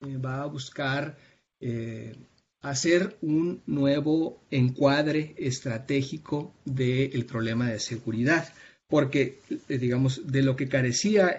[0.00, 1.16] eh, va a buscar
[1.60, 2.14] eh,
[2.60, 8.52] hacer un nuevo encuadre estratégico del problema de seguridad.
[8.88, 11.36] Porque, digamos, de lo que carecía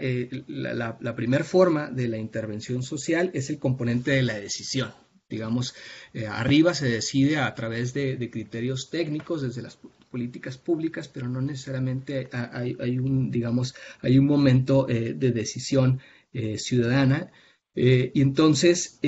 [0.47, 4.91] la, la primera forma de la intervención social es el componente de la decisión
[5.29, 5.75] digamos,
[6.13, 9.77] eh, arriba se decide a través de, criterios técnicos desde las
[10.09, 15.99] políticas públicas, pero no necesariamente hay, un, digamos, hay un momento eh, de decisión
[16.33, 17.31] eh, ciudadana.
[17.75, 18.99] y entonces,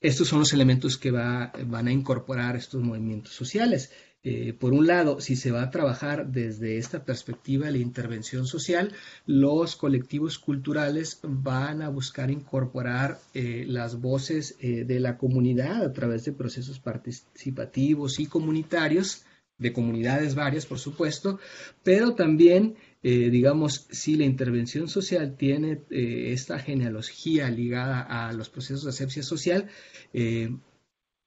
[0.00, 3.90] estos son los elementos que van a incorporar estos movimientos sociales.
[4.24, 8.46] Eh, por un lado, si se va a trabajar desde esta perspectiva de la intervención
[8.46, 8.92] social,
[9.26, 15.92] los colectivos culturales van a buscar incorporar eh, las voces eh, de la comunidad a
[15.92, 19.24] través de procesos participativos y comunitarios,
[19.56, 21.40] de comunidades varias, por supuesto,
[21.82, 28.90] pero también, digamos, si la intervención social tiene esta genealogía ligada a los procesos de
[28.90, 29.68] asepsia social,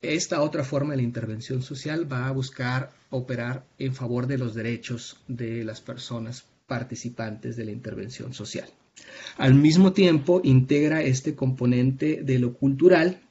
[0.01, 4.55] esta otra forma de la intervención social va a buscar operar en favor de los
[4.55, 8.69] derechos de las personas participantes de la intervención social.
[9.37, 13.21] Al mismo tiempo, integra este componente de lo cultural,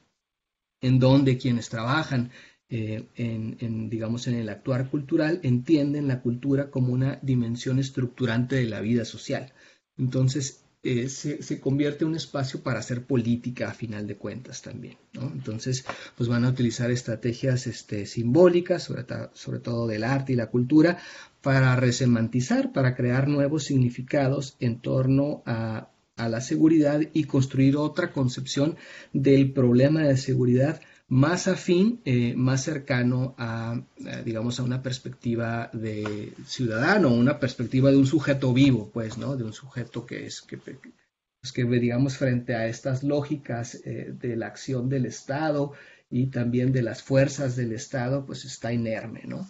[0.80, 2.30] en donde quienes trabajan
[2.68, 8.66] eh, en, digamos, en el actuar cultural entienden la cultura como una dimensión estructurante de
[8.66, 9.52] la vida social.
[9.98, 14.96] Entonces, eh, se, convierte en un espacio para hacer política a final de cuentas también.
[15.12, 15.84] Entonces,
[16.16, 18.84] pues van a utilizar estrategias este, simbólicas,
[19.34, 20.98] sobre, todo del arte y la cultura,
[21.42, 28.12] para resemantizar, para crear nuevos significados en torno a, a la seguridad y construir otra
[28.12, 28.76] concepción
[29.12, 30.80] del problema de seguridad
[31.10, 33.82] más afín, eh, más cercano a,
[34.24, 39.36] digamos, a una perspectiva de ciudadano, una perspectiva de un sujeto vivo, pues, ¿no?
[39.36, 44.46] De un sujeto que es, que, pues que digamos frente a estas lógicas de la
[44.46, 45.72] acción del Estado
[46.08, 49.48] y también de las fuerzas del Estado, pues está inerme, ¿no?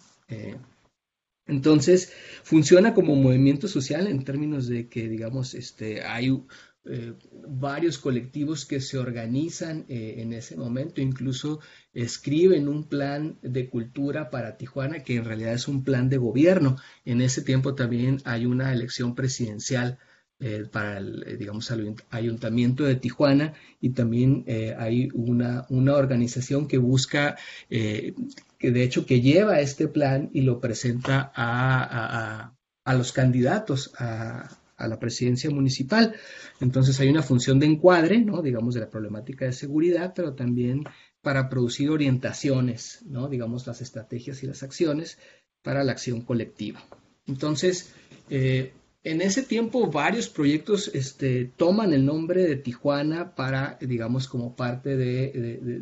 [1.47, 6.31] entonces, funciona como movimiento social en términos de que, digamos, este, hay
[6.83, 7.13] eh,
[7.47, 11.59] varios colectivos que se organizan eh, en ese momento, incluso
[11.93, 16.77] escriben un plan de cultura para Tijuana, que en realidad es un plan de gobierno.
[17.05, 19.99] En ese tiempo también hay una elección presidencial
[20.39, 24.43] eh, para el, digamos, el ayuntamiento de Tijuana y también
[24.77, 27.37] hay una, una, organización que busca,
[27.69, 31.83] que de hecho que lleva este plan y lo presenta a,
[32.45, 32.55] a,
[32.85, 36.15] a los candidatos a, a la presidencia municipal.
[36.59, 38.41] Entonces hay una función de encuadre, ¿no?
[38.41, 40.83] digamos, de la problemática de seguridad, pero también
[41.21, 43.29] para producir orientaciones, ¿no?
[43.29, 45.17] digamos, las estrategias y las acciones
[45.61, 46.83] para la acción colectiva.
[47.27, 47.93] Entonces,
[48.29, 48.73] eh,
[49.03, 54.95] en ese tiempo varios proyectos este, toman el nombre de Tijuana para, digamos, como parte
[54.95, 55.81] de,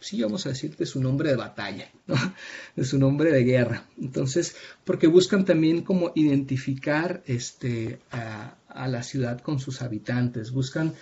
[0.00, 1.88] sí, vamos a decir, de su nombre de batalla,
[2.76, 3.86] de su nombre de guerra.
[4.00, 8.56] Entonces, porque buscan también como identificar este, a,
[8.88, 10.94] la ciudad con sus habitantes, buscan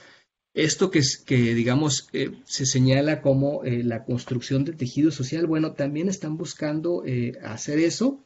[0.53, 5.73] esto que, que digamos, eh, se señala como eh, la construcción de tejido social, bueno,
[5.73, 8.23] también están buscando eh, hacer eso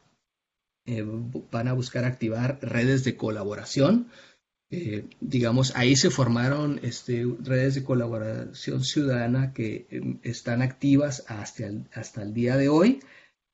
[0.85, 1.05] eh,
[1.49, 4.09] van a buscar activar redes de colaboración.
[4.69, 11.67] Eh, digamos, ahí se formaron este, redes de colaboración ciudadana que em, están activas hasta
[11.67, 12.99] el, hasta el día de hoy.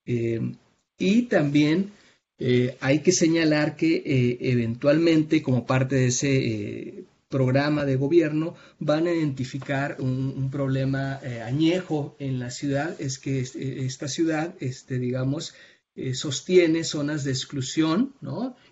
[0.05, 0.55] Em,
[0.97, 1.91] y también
[2.39, 9.13] eh, hay que señalar que eventualmente, como parte de ese programa de gobierno, van a
[9.13, 15.53] identificar un, problema añejo en la ciudad, es que este, esta ciudad, este, digamos,
[16.01, 18.13] eh, sostiene zonas de exclusión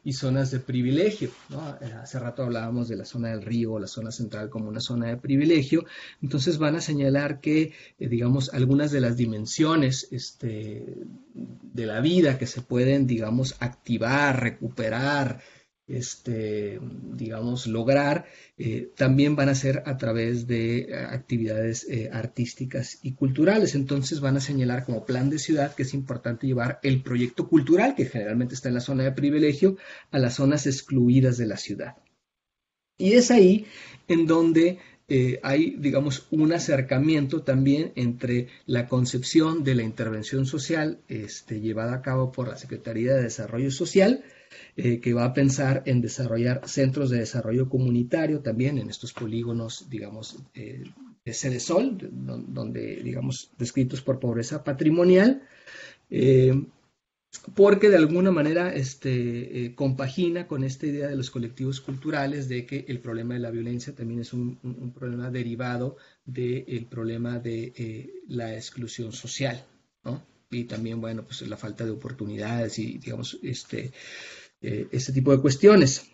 [0.06, 1.30] y zonas de privilegio.
[1.82, 4.80] Eh, hace rato hablábamos de la zona del río o la zona central como una
[4.80, 5.84] zona de privilegio.
[6.22, 10.86] Entonces van a señalar que, eh, digamos, algunas de las dimensiones este,
[11.34, 15.42] de la vida que se pueden, digamos, activar, recuperar,
[15.88, 16.80] este,
[17.14, 18.26] digamos, lograr,
[18.58, 23.74] eh, también van a ser a través de eh, actividades eh, artísticas y culturales.
[23.74, 27.96] Entonces van a señalar como plan de ciudad que es importante llevar el proyecto cultural,
[27.96, 29.78] que generalmente está en la zona de privilegio,
[30.12, 31.96] a las zonas excluidas de la ciudad.
[32.98, 33.66] Y es ahí
[34.08, 34.80] en donde
[35.42, 42.02] hay, digamos, un acercamiento también entre la concepción de la intervención social este, llevada a
[42.02, 44.26] cabo por la Secretaría de Desarrollo Social,
[44.76, 49.90] eh, que va a pensar en desarrollar centros de desarrollo comunitario también en estos polígonos,
[49.90, 50.84] digamos, eh,
[51.26, 55.42] de sede sol, donde, digamos, descritos por pobreza patrimonial,
[56.10, 56.54] eh,
[57.56, 62.86] porque de alguna manera este, compagina con esta idea de los colectivos culturales de que
[62.88, 69.12] el problema de la violencia también es un, problema derivado del problema de la exclusión
[69.12, 69.66] social,
[70.04, 70.24] ¿no?
[70.50, 73.92] Y también, bueno, pues la falta de oportunidades y, digamos, este,
[74.62, 76.10] eh, este tipo de cuestiones.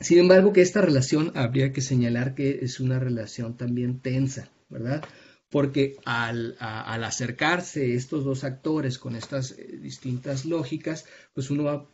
[0.00, 5.04] Sin embargo, que esta relación habría que señalar que es una relación también tensa, ¿verdad?
[5.50, 11.88] Porque al, acercarse estos dos actores con estas eh, distintas lógicas, pues uno va,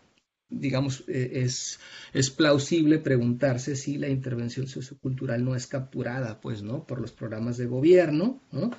[0.50, 1.80] digamos, eh, es,
[2.12, 6.86] es plausible preguntarse si la intervención sociocultural no es capturada, pues, ¿no?
[6.86, 8.70] Por los programas de gobierno, ¿no?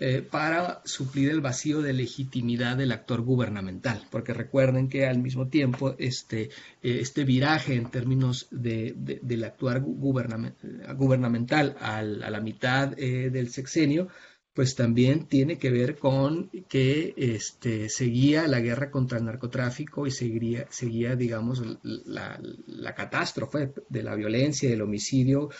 [0.00, 5.48] Eh, para suplir el vacío de legitimidad del actor gubernamental, porque recuerden que al mismo
[5.48, 6.50] tiempo este,
[6.82, 14.06] eh, este viraje en términos de, del actuar gubernamental a la mitad eh, del sexenio,
[14.54, 20.12] pues también tiene que ver con que este, seguía la guerra contra el narcotráfico y
[20.12, 25.50] seguía, seguía digamos, la, la catástrofe de la violencia, del homicidio,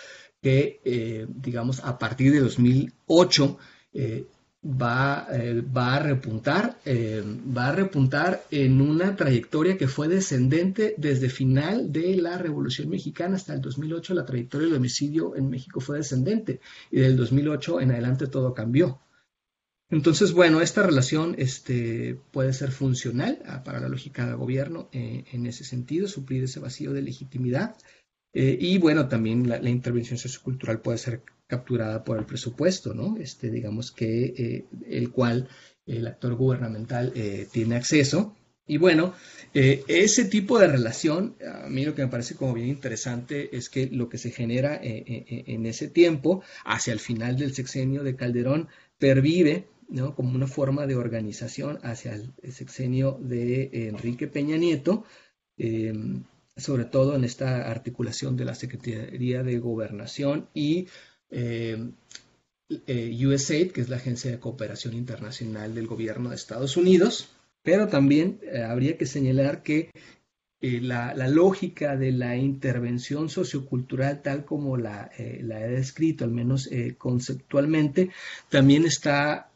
[0.41, 3.59] que, digamos, a partir de 2008
[3.93, 4.27] eh,
[4.65, 7.23] va, eh, va, a repuntar, eh,
[7.57, 13.37] va a repuntar en una trayectoria que fue descendente desde final de la Revolución Mexicana
[13.37, 14.15] hasta el 2008.
[14.15, 16.61] La trayectoria del homicidio en México fue descendente
[16.91, 19.01] y del 2008 en adelante todo cambió.
[19.91, 25.47] Entonces, bueno, esta relación este, puede ser funcional ah, para la lógica del gobierno en
[25.47, 27.75] ese sentido, suplir ese vacío de legitimidad.
[28.41, 33.17] Y bueno, también la, intervención sociocultural puede ser capturada por el presupuesto, ¿no?
[33.19, 35.49] Este, digamos que eh, el cual
[35.87, 38.37] el actor gubernamental eh, tiene acceso.
[38.67, 39.15] Y bueno,
[39.55, 43.71] eh, ese tipo de relación, a mí lo que me parece como bien interesante es
[43.71, 48.69] que lo que se genera en ese tiempo, hacia el final del sexenio de Calderón,
[48.99, 50.15] pervive ¿no?
[50.15, 55.07] como una forma de organización hacia el sexenio de Enrique Peña Nieto,
[56.59, 60.89] sobre todo en esta articulación de la Secretaría de Gobernación y
[61.31, 61.91] eh,
[62.87, 67.31] eh, USAID, que es la Agencia de Cooperación Internacional del Gobierno de Estados Unidos,
[67.63, 69.91] pero también eh, habría que señalar que
[70.61, 78.11] eh, la, lógica de la intervención sociocultural tal como la, he descrito, al menos conceptualmente,
[78.49, 79.51] también está,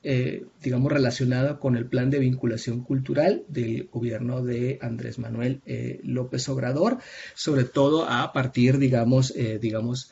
[0.63, 5.61] digamos, relacionada con el plan de vinculación cultural del gobierno de Andrés Manuel
[6.03, 6.99] López Obrador,
[7.35, 10.11] sobre todo a partir, digamos, digamos,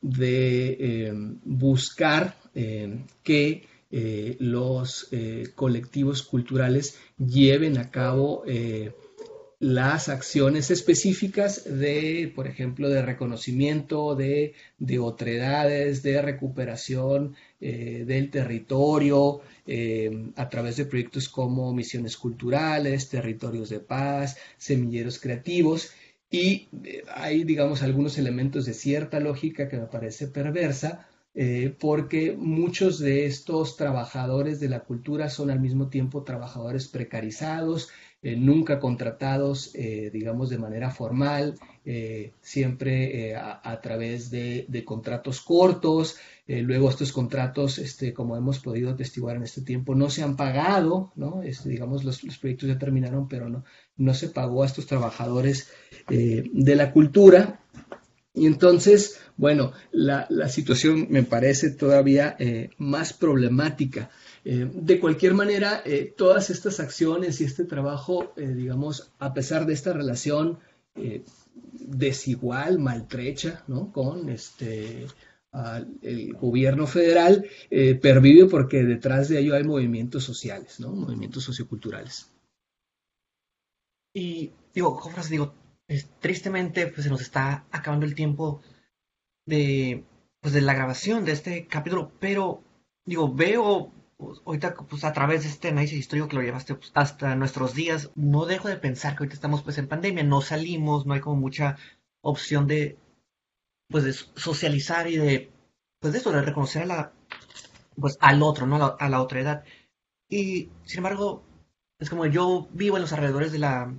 [0.00, 1.12] de eh,
[1.44, 5.08] buscar eh, que eh, los
[5.54, 8.44] colectivos culturales lleven a cabo
[9.60, 19.40] las acciones específicas de, por ejemplo, de reconocimiento de, de otredades, de recuperación del territorio,
[20.36, 25.90] a través de proyectos como misiones culturales, territorios de paz, semilleros creativos,
[26.30, 32.32] y eh, hay, digamos, algunos elementos de cierta lógica que me parece perversa, eh, porque
[32.36, 37.88] muchos de estos trabajadores de la cultura son al mismo tiempo trabajadores precarizados,
[38.22, 41.54] eh, nunca contratados, digamos, de manera formal,
[42.40, 46.16] siempre a, través de, contratos cortos.
[46.46, 51.12] luego estos contratos, este, como hemos podido atestiguar en este tiempo, no se han pagado,
[51.16, 51.42] ¿no?
[51.42, 53.64] Este, digamos, los, los proyectos ya terminaron, pero no,
[53.98, 55.68] no se pagó a estos trabajadores
[56.08, 57.60] eh, de la cultura.
[58.32, 64.10] Y entonces, bueno, la, situación me parece todavía eh, más problemática.
[64.44, 65.82] Eh, de cualquier manera,
[66.16, 70.58] todas estas acciones y este trabajo, digamos, a pesar de esta relación
[71.72, 73.92] desigual, maltrecha, ¿no?
[73.92, 75.06] Con este,
[76.02, 80.90] el gobierno federal, pervive porque detrás de ello hay movimientos sociales, ¿no?
[80.90, 82.30] Movimientos socioculturales.
[84.14, 85.54] Y digo, Jofras, digo,
[86.20, 88.60] tristemente pues se nos está acabando el tiempo
[89.46, 90.04] de,
[90.40, 92.62] pues, de la grabación de este capítulo, pero
[93.04, 96.90] digo, veo pues, ahorita pues a través de este análisis histórico que lo llevaste pues,
[96.94, 101.06] hasta nuestros días, no dejo de pensar que ahorita estamos pues en pandemia, no salimos,
[101.06, 101.76] no hay como mucha
[102.22, 102.98] opción de
[103.88, 105.52] pues socializar y de
[106.00, 107.12] pues de eso, de reconocer a la
[107.96, 108.76] pues al otro, ¿no?
[108.76, 109.64] A la, a la otra edad.
[110.28, 111.44] Y sin embargo,
[111.98, 113.94] es como yo vivo en los alrededores de la,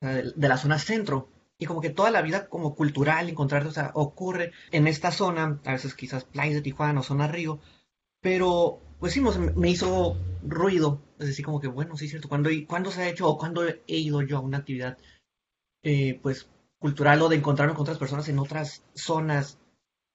[0.00, 1.28] de la zona centro.
[1.58, 5.60] Y como que toda la vida como cultural, encontrarte, o sea, ocurre en esta zona,
[5.64, 7.60] a veces quizás playas de Tijuana o zona Río,
[8.22, 9.22] pero pues sí,
[9.56, 13.08] me hizo ruido, es decir, como que bueno, sí es cierto, cuando, cuando se ha
[13.08, 14.98] hecho o cuando he ido yo a una actividad
[15.82, 16.48] eh, pues
[16.78, 19.58] cultural o de encontrarme con otras personas en otras zonas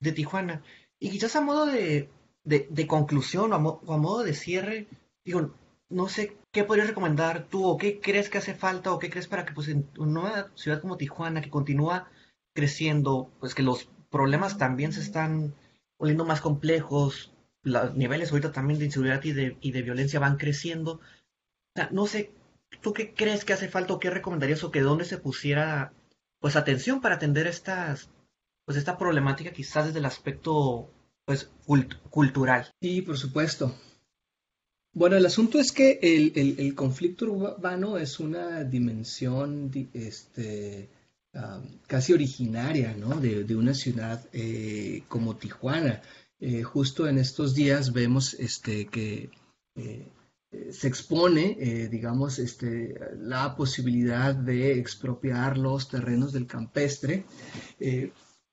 [0.00, 0.62] de Tijuana.
[0.98, 2.10] Y quizás a modo de,
[2.44, 3.56] de, conclusión o
[3.92, 4.86] a modo de cierre,
[5.24, 5.52] digo,
[5.88, 9.28] no sé qué podrías recomendar tú o qué crees que hace falta o qué crees
[9.28, 12.08] para que pues en una ciudad como Tijuana que continúa
[12.54, 15.54] creciendo, pues que los problemas también se están
[15.98, 17.32] volviendo más complejos,
[17.66, 21.00] los niveles ahorita también de inseguridad y de, y de violencia van creciendo.
[21.90, 22.30] No sé,
[22.80, 25.92] ¿tú qué crees que hace falta o qué recomendarías o que dónde se pusiera
[26.40, 28.08] pues atención para atender estas
[28.64, 30.90] pues esta problemática quizás desde el aspecto
[31.24, 31.50] pues
[32.10, 32.70] cultural?
[32.80, 33.74] Sí, por supuesto.
[34.92, 40.88] Bueno, el asunto es que el, conflicto urbano es una dimensión este,
[41.86, 43.20] casi originaria ¿no?
[43.20, 46.00] de, una ciudad eh, como Tijuana.
[46.40, 49.30] Eh, justo en estos días vemos este, que
[49.74, 50.12] eh,
[50.70, 57.24] se expone, digamos, este, la posibilidad de expropiar los terrenos del campestre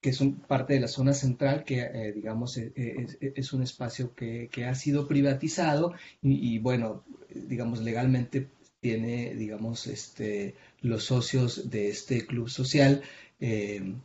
[0.03, 4.13] que son parte de la zona central, que eh, digamos eh, eh, es, un espacio
[4.13, 8.49] que, ha sido privatizado y, bueno, digamos legalmente
[8.81, 13.01] tiene, digamos, este, los socios de este club social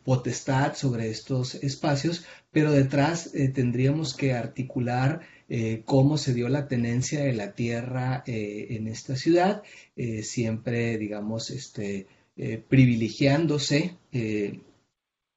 [0.03, 5.21] potestad sobre estos espacios, pero detrás tendríamos que articular
[5.85, 9.63] cómo se dio la tenencia de la tierra en esta ciudad,
[10.23, 12.07] siempre, digamos, este,
[12.67, 13.95] privilegiándose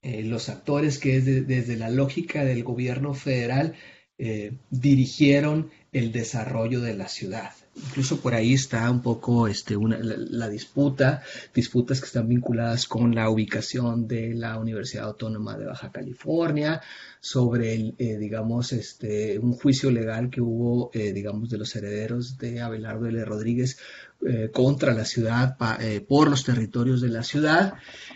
[0.03, 3.73] eh, los actores que desde la lógica del gobierno federal
[4.17, 7.53] eh, dirigieron el desarrollo de la ciudad.
[7.75, 13.29] Incluso por ahí está un poco este, la, disputa, disputas que están vinculadas con la
[13.29, 16.81] ubicación de la Universidad Autónoma de Baja California,
[17.19, 22.61] sobre, el, eh, digamos, este, un juicio legal que hubo, digamos, de los herederos de
[22.61, 23.25] Abelardo L.
[23.25, 23.77] Rodríguez
[24.25, 27.73] eh, contra la ciudad, eh, por los territorios de la ciudad.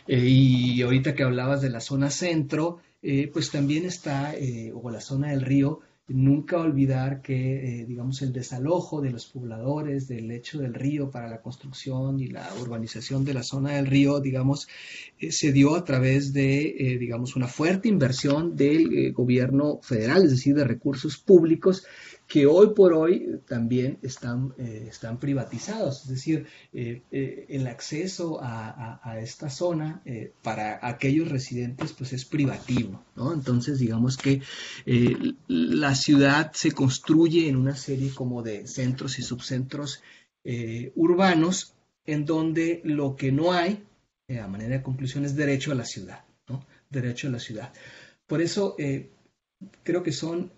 [0.08, 2.80] Eh, y ahorita que hablabas de la zona centro,
[3.32, 4.34] pues también está,
[4.74, 5.80] o la zona del río,
[6.10, 11.28] nunca olvidar que, eh, digamos, el desalojo de los pobladores del lecho del río para
[11.28, 14.68] la construcción y la urbanización de la zona del río, digamos,
[15.20, 20.32] eh, se dio a través de, eh, digamos, una fuerte inversión del gobierno federal, es
[20.32, 21.86] decir, de recursos públicos
[22.28, 26.02] que hoy por hoy también están, eh, están privatizados.
[26.04, 30.04] Es decir, eh, eh, el acceso a, esta zona
[30.44, 33.04] para aquellos residentes pues es privativo.
[33.16, 33.34] ¿no?
[33.34, 34.42] Entonces, digamos que
[35.48, 40.02] la ciudad se construye en una serie como de centros y subcentros
[40.96, 41.74] urbanos
[42.06, 43.84] en donde lo que no hay,
[44.30, 46.26] a manera de conclusión, es derecho a la ciudad.
[46.48, 46.66] ¿no?
[46.90, 47.74] Derecho a la ciudad.
[48.28, 48.76] Por eso
[49.84, 50.52] creo que son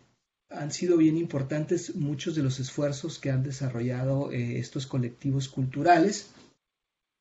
[0.50, 6.32] han sido bien importantes muchos de los esfuerzos que han desarrollado eh, estos colectivos culturales,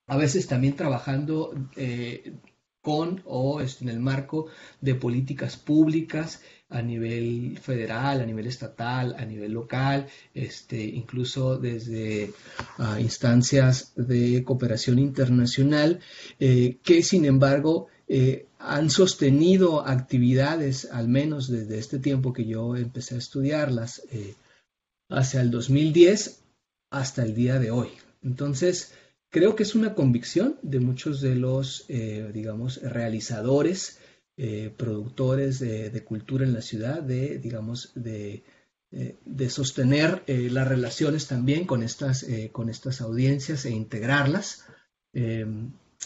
[0.06, 2.32] a veces también trabajando eh,
[2.80, 4.46] con o este, en el marco
[4.80, 12.32] de políticas públicas a nivel federal, a nivel estatal, a nivel local, este, incluso desde
[12.78, 16.00] ah, instancias de cooperación internacional,
[16.38, 17.88] eh, que sin embargo
[18.58, 24.34] han sostenido actividades, al menos desde este tiempo que yo empecé a estudiarlas, eh,
[25.08, 26.42] hacia el 2010
[26.90, 27.88] hasta el día de hoy.
[28.22, 28.92] Entonces,
[29.30, 34.00] creo que es una convicción de muchos de los, eh, digamos, realizadores,
[34.36, 38.44] eh, productores de, cultura en la ciudad, de, digamos, de,
[38.90, 44.64] de sostener las relaciones también con estas, con estas audiencias e integrarlas.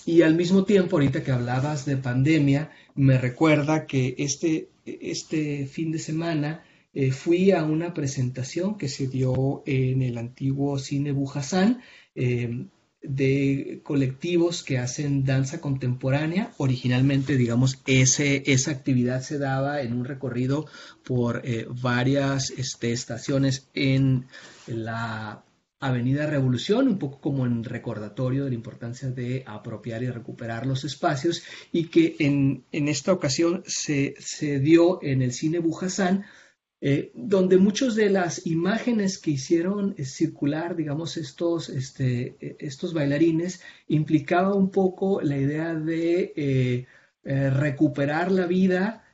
[0.04, 5.92] Y al mismo tiempo, ahorita que hablabas de pandemia, me recuerda que este, este fin
[5.92, 6.64] de semana
[6.94, 11.82] eh, fui a una presentación que se dio en el antiguo cine Bujasán
[12.14, 12.66] eh,
[13.02, 16.52] de colectivos que hacen danza contemporánea.
[16.58, 20.66] Originalmente, digamos, ese, esa actividad se daba en un recorrido
[21.04, 24.26] por eh, varias este, estaciones en
[24.66, 25.44] la
[25.82, 30.84] Avenida Revolución, un poco como en recordatorio de la importancia de apropiar y recuperar los
[30.84, 34.14] espacios, y que en, esta ocasión se,
[34.60, 36.24] dio en el cine Bujasán,
[36.80, 42.94] eh, donde muchas de las imágenes que hicieron eh, circular, digamos, estos, este, eh, estos
[42.94, 46.86] bailarines, implicaba un poco la idea de
[47.24, 49.04] recuperar la vida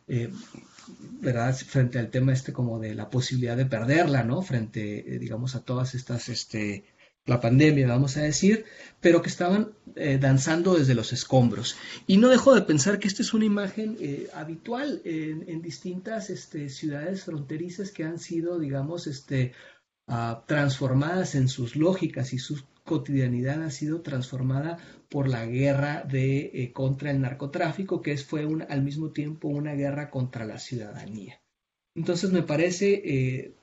[1.20, 1.54] ¿verdad?
[1.56, 4.42] Frente al tema este como de la posibilidad de perderla, ¿no?
[4.42, 6.84] Frente, eh, digamos, a todas estas, este,
[7.26, 8.64] la pandemia, vamos a decir,
[9.00, 11.76] pero que estaban eh, danzando desde los escombros.
[12.06, 16.68] Y no dejo de pensar que esta es una imagen eh, habitual en, distintas este,
[16.70, 19.52] ciudades fronterizas que han sido, digamos, este,
[20.06, 24.78] ah, transformadas en sus lógicas y sus cotidianidad ha sido transformada
[25.11, 29.74] por la guerra de, eh, contra el narcotráfico, que es, fue al mismo tiempo una
[29.74, 31.41] guerra contra la ciudadanía.
[31.95, 33.55] Entonces me parece eh,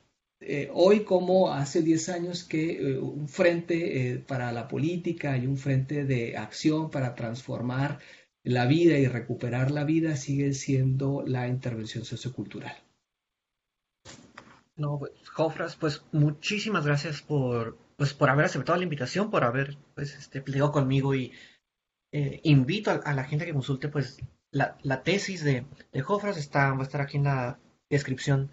[0.41, 6.05] eh, hoy como hace 10 años que un frente para la política y un frente
[6.05, 7.99] de acción para transformar
[8.43, 12.75] la vida y recuperar la vida sigue siendo la intervención sociocultural.
[14.75, 19.77] No, pues, Jofras, pues muchísimas gracias por pues por haber aceptado la invitación, por haber
[19.93, 21.31] pues este, plegado conmigo y
[22.11, 24.19] eh, invito a, la gente que consulte pues
[24.51, 28.51] la, tesis de, de Jofras está, va a estar aquí en la descripción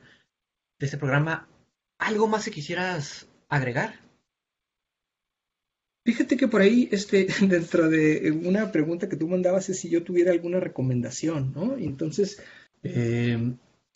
[0.78, 1.48] de este programa.
[1.98, 4.00] ¿Algo más que quisieras agregar?
[6.04, 10.02] Fíjate que por ahí, este, dentro de una pregunta que tú mandabas es si yo
[10.02, 11.76] tuviera alguna recomendación, ¿no?
[11.76, 12.42] entonces,
[12.82, 13.54] eh,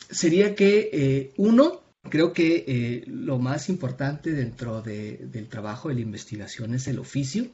[0.09, 6.01] sería que eh, uno, Creo que eh, lo más importante dentro del trabajo de la
[6.01, 7.47] investigación es el oficio.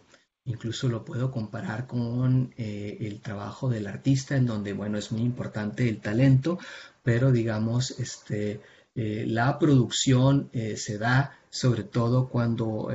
[0.46, 5.22] Incluso lo puedo comparar con eh, el trabajo del artista, en donde, bueno, es muy
[5.22, 6.60] importante el talento,
[7.02, 8.60] pero digamos, este,
[8.96, 12.90] eh, la producción se da sobre todo cuando,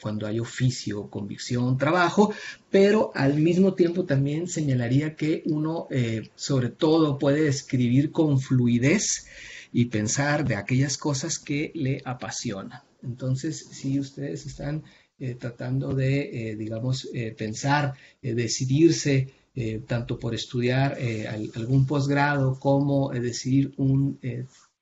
[0.00, 2.32] cuando hay oficio, convicción, trabajo,
[2.70, 5.88] pero al mismo tiempo también señalaría que uno
[6.34, 9.26] sobre todo puede escribir con fluidez
[9.72, 12.82] y pensar de aquellas cosas que le apasionan.
[13.02, 14.84] Entonces, si ustedes están
[15.18, 19.32] eh, tratando de, eh, digamos, eh, pensar, decidirse
[19.86, 20.96] tanto por estudiar
[21.54, 24.18] algún posgrado como decidir un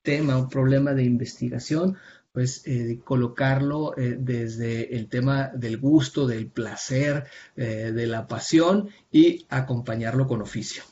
[0.01, 1.97] tema, un problema de investigación,
[2.31, 2.63] pues
[3.03, 7.25] colocarlo desde el tema del gusto, del placer,
[7.57, 10.85] de la pasión y acompañarlo con oficio.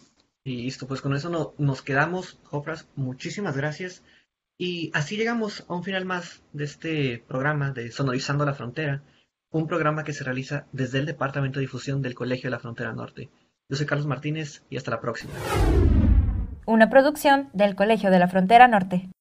[0.48, 2.88] Y listo, pues con eso no, nos quedamos, Jofras.
[2.96, 4.02] Muchísimas gracias.
[4.56, 9.02] Y así llegamos a un final más de este programa de Sonorizando la Frontera,
[9.50, 12.94] un programa que se realiza desde el Departamento de Difusión del Colegio de la Frontera
[12.94, 13.28] Norte.
[13.68, 15.34] Yo soy Carlos Martínez y hasta la próxima.
[16.64, 19.10] Una producción del Colegio de la Frontera Norte.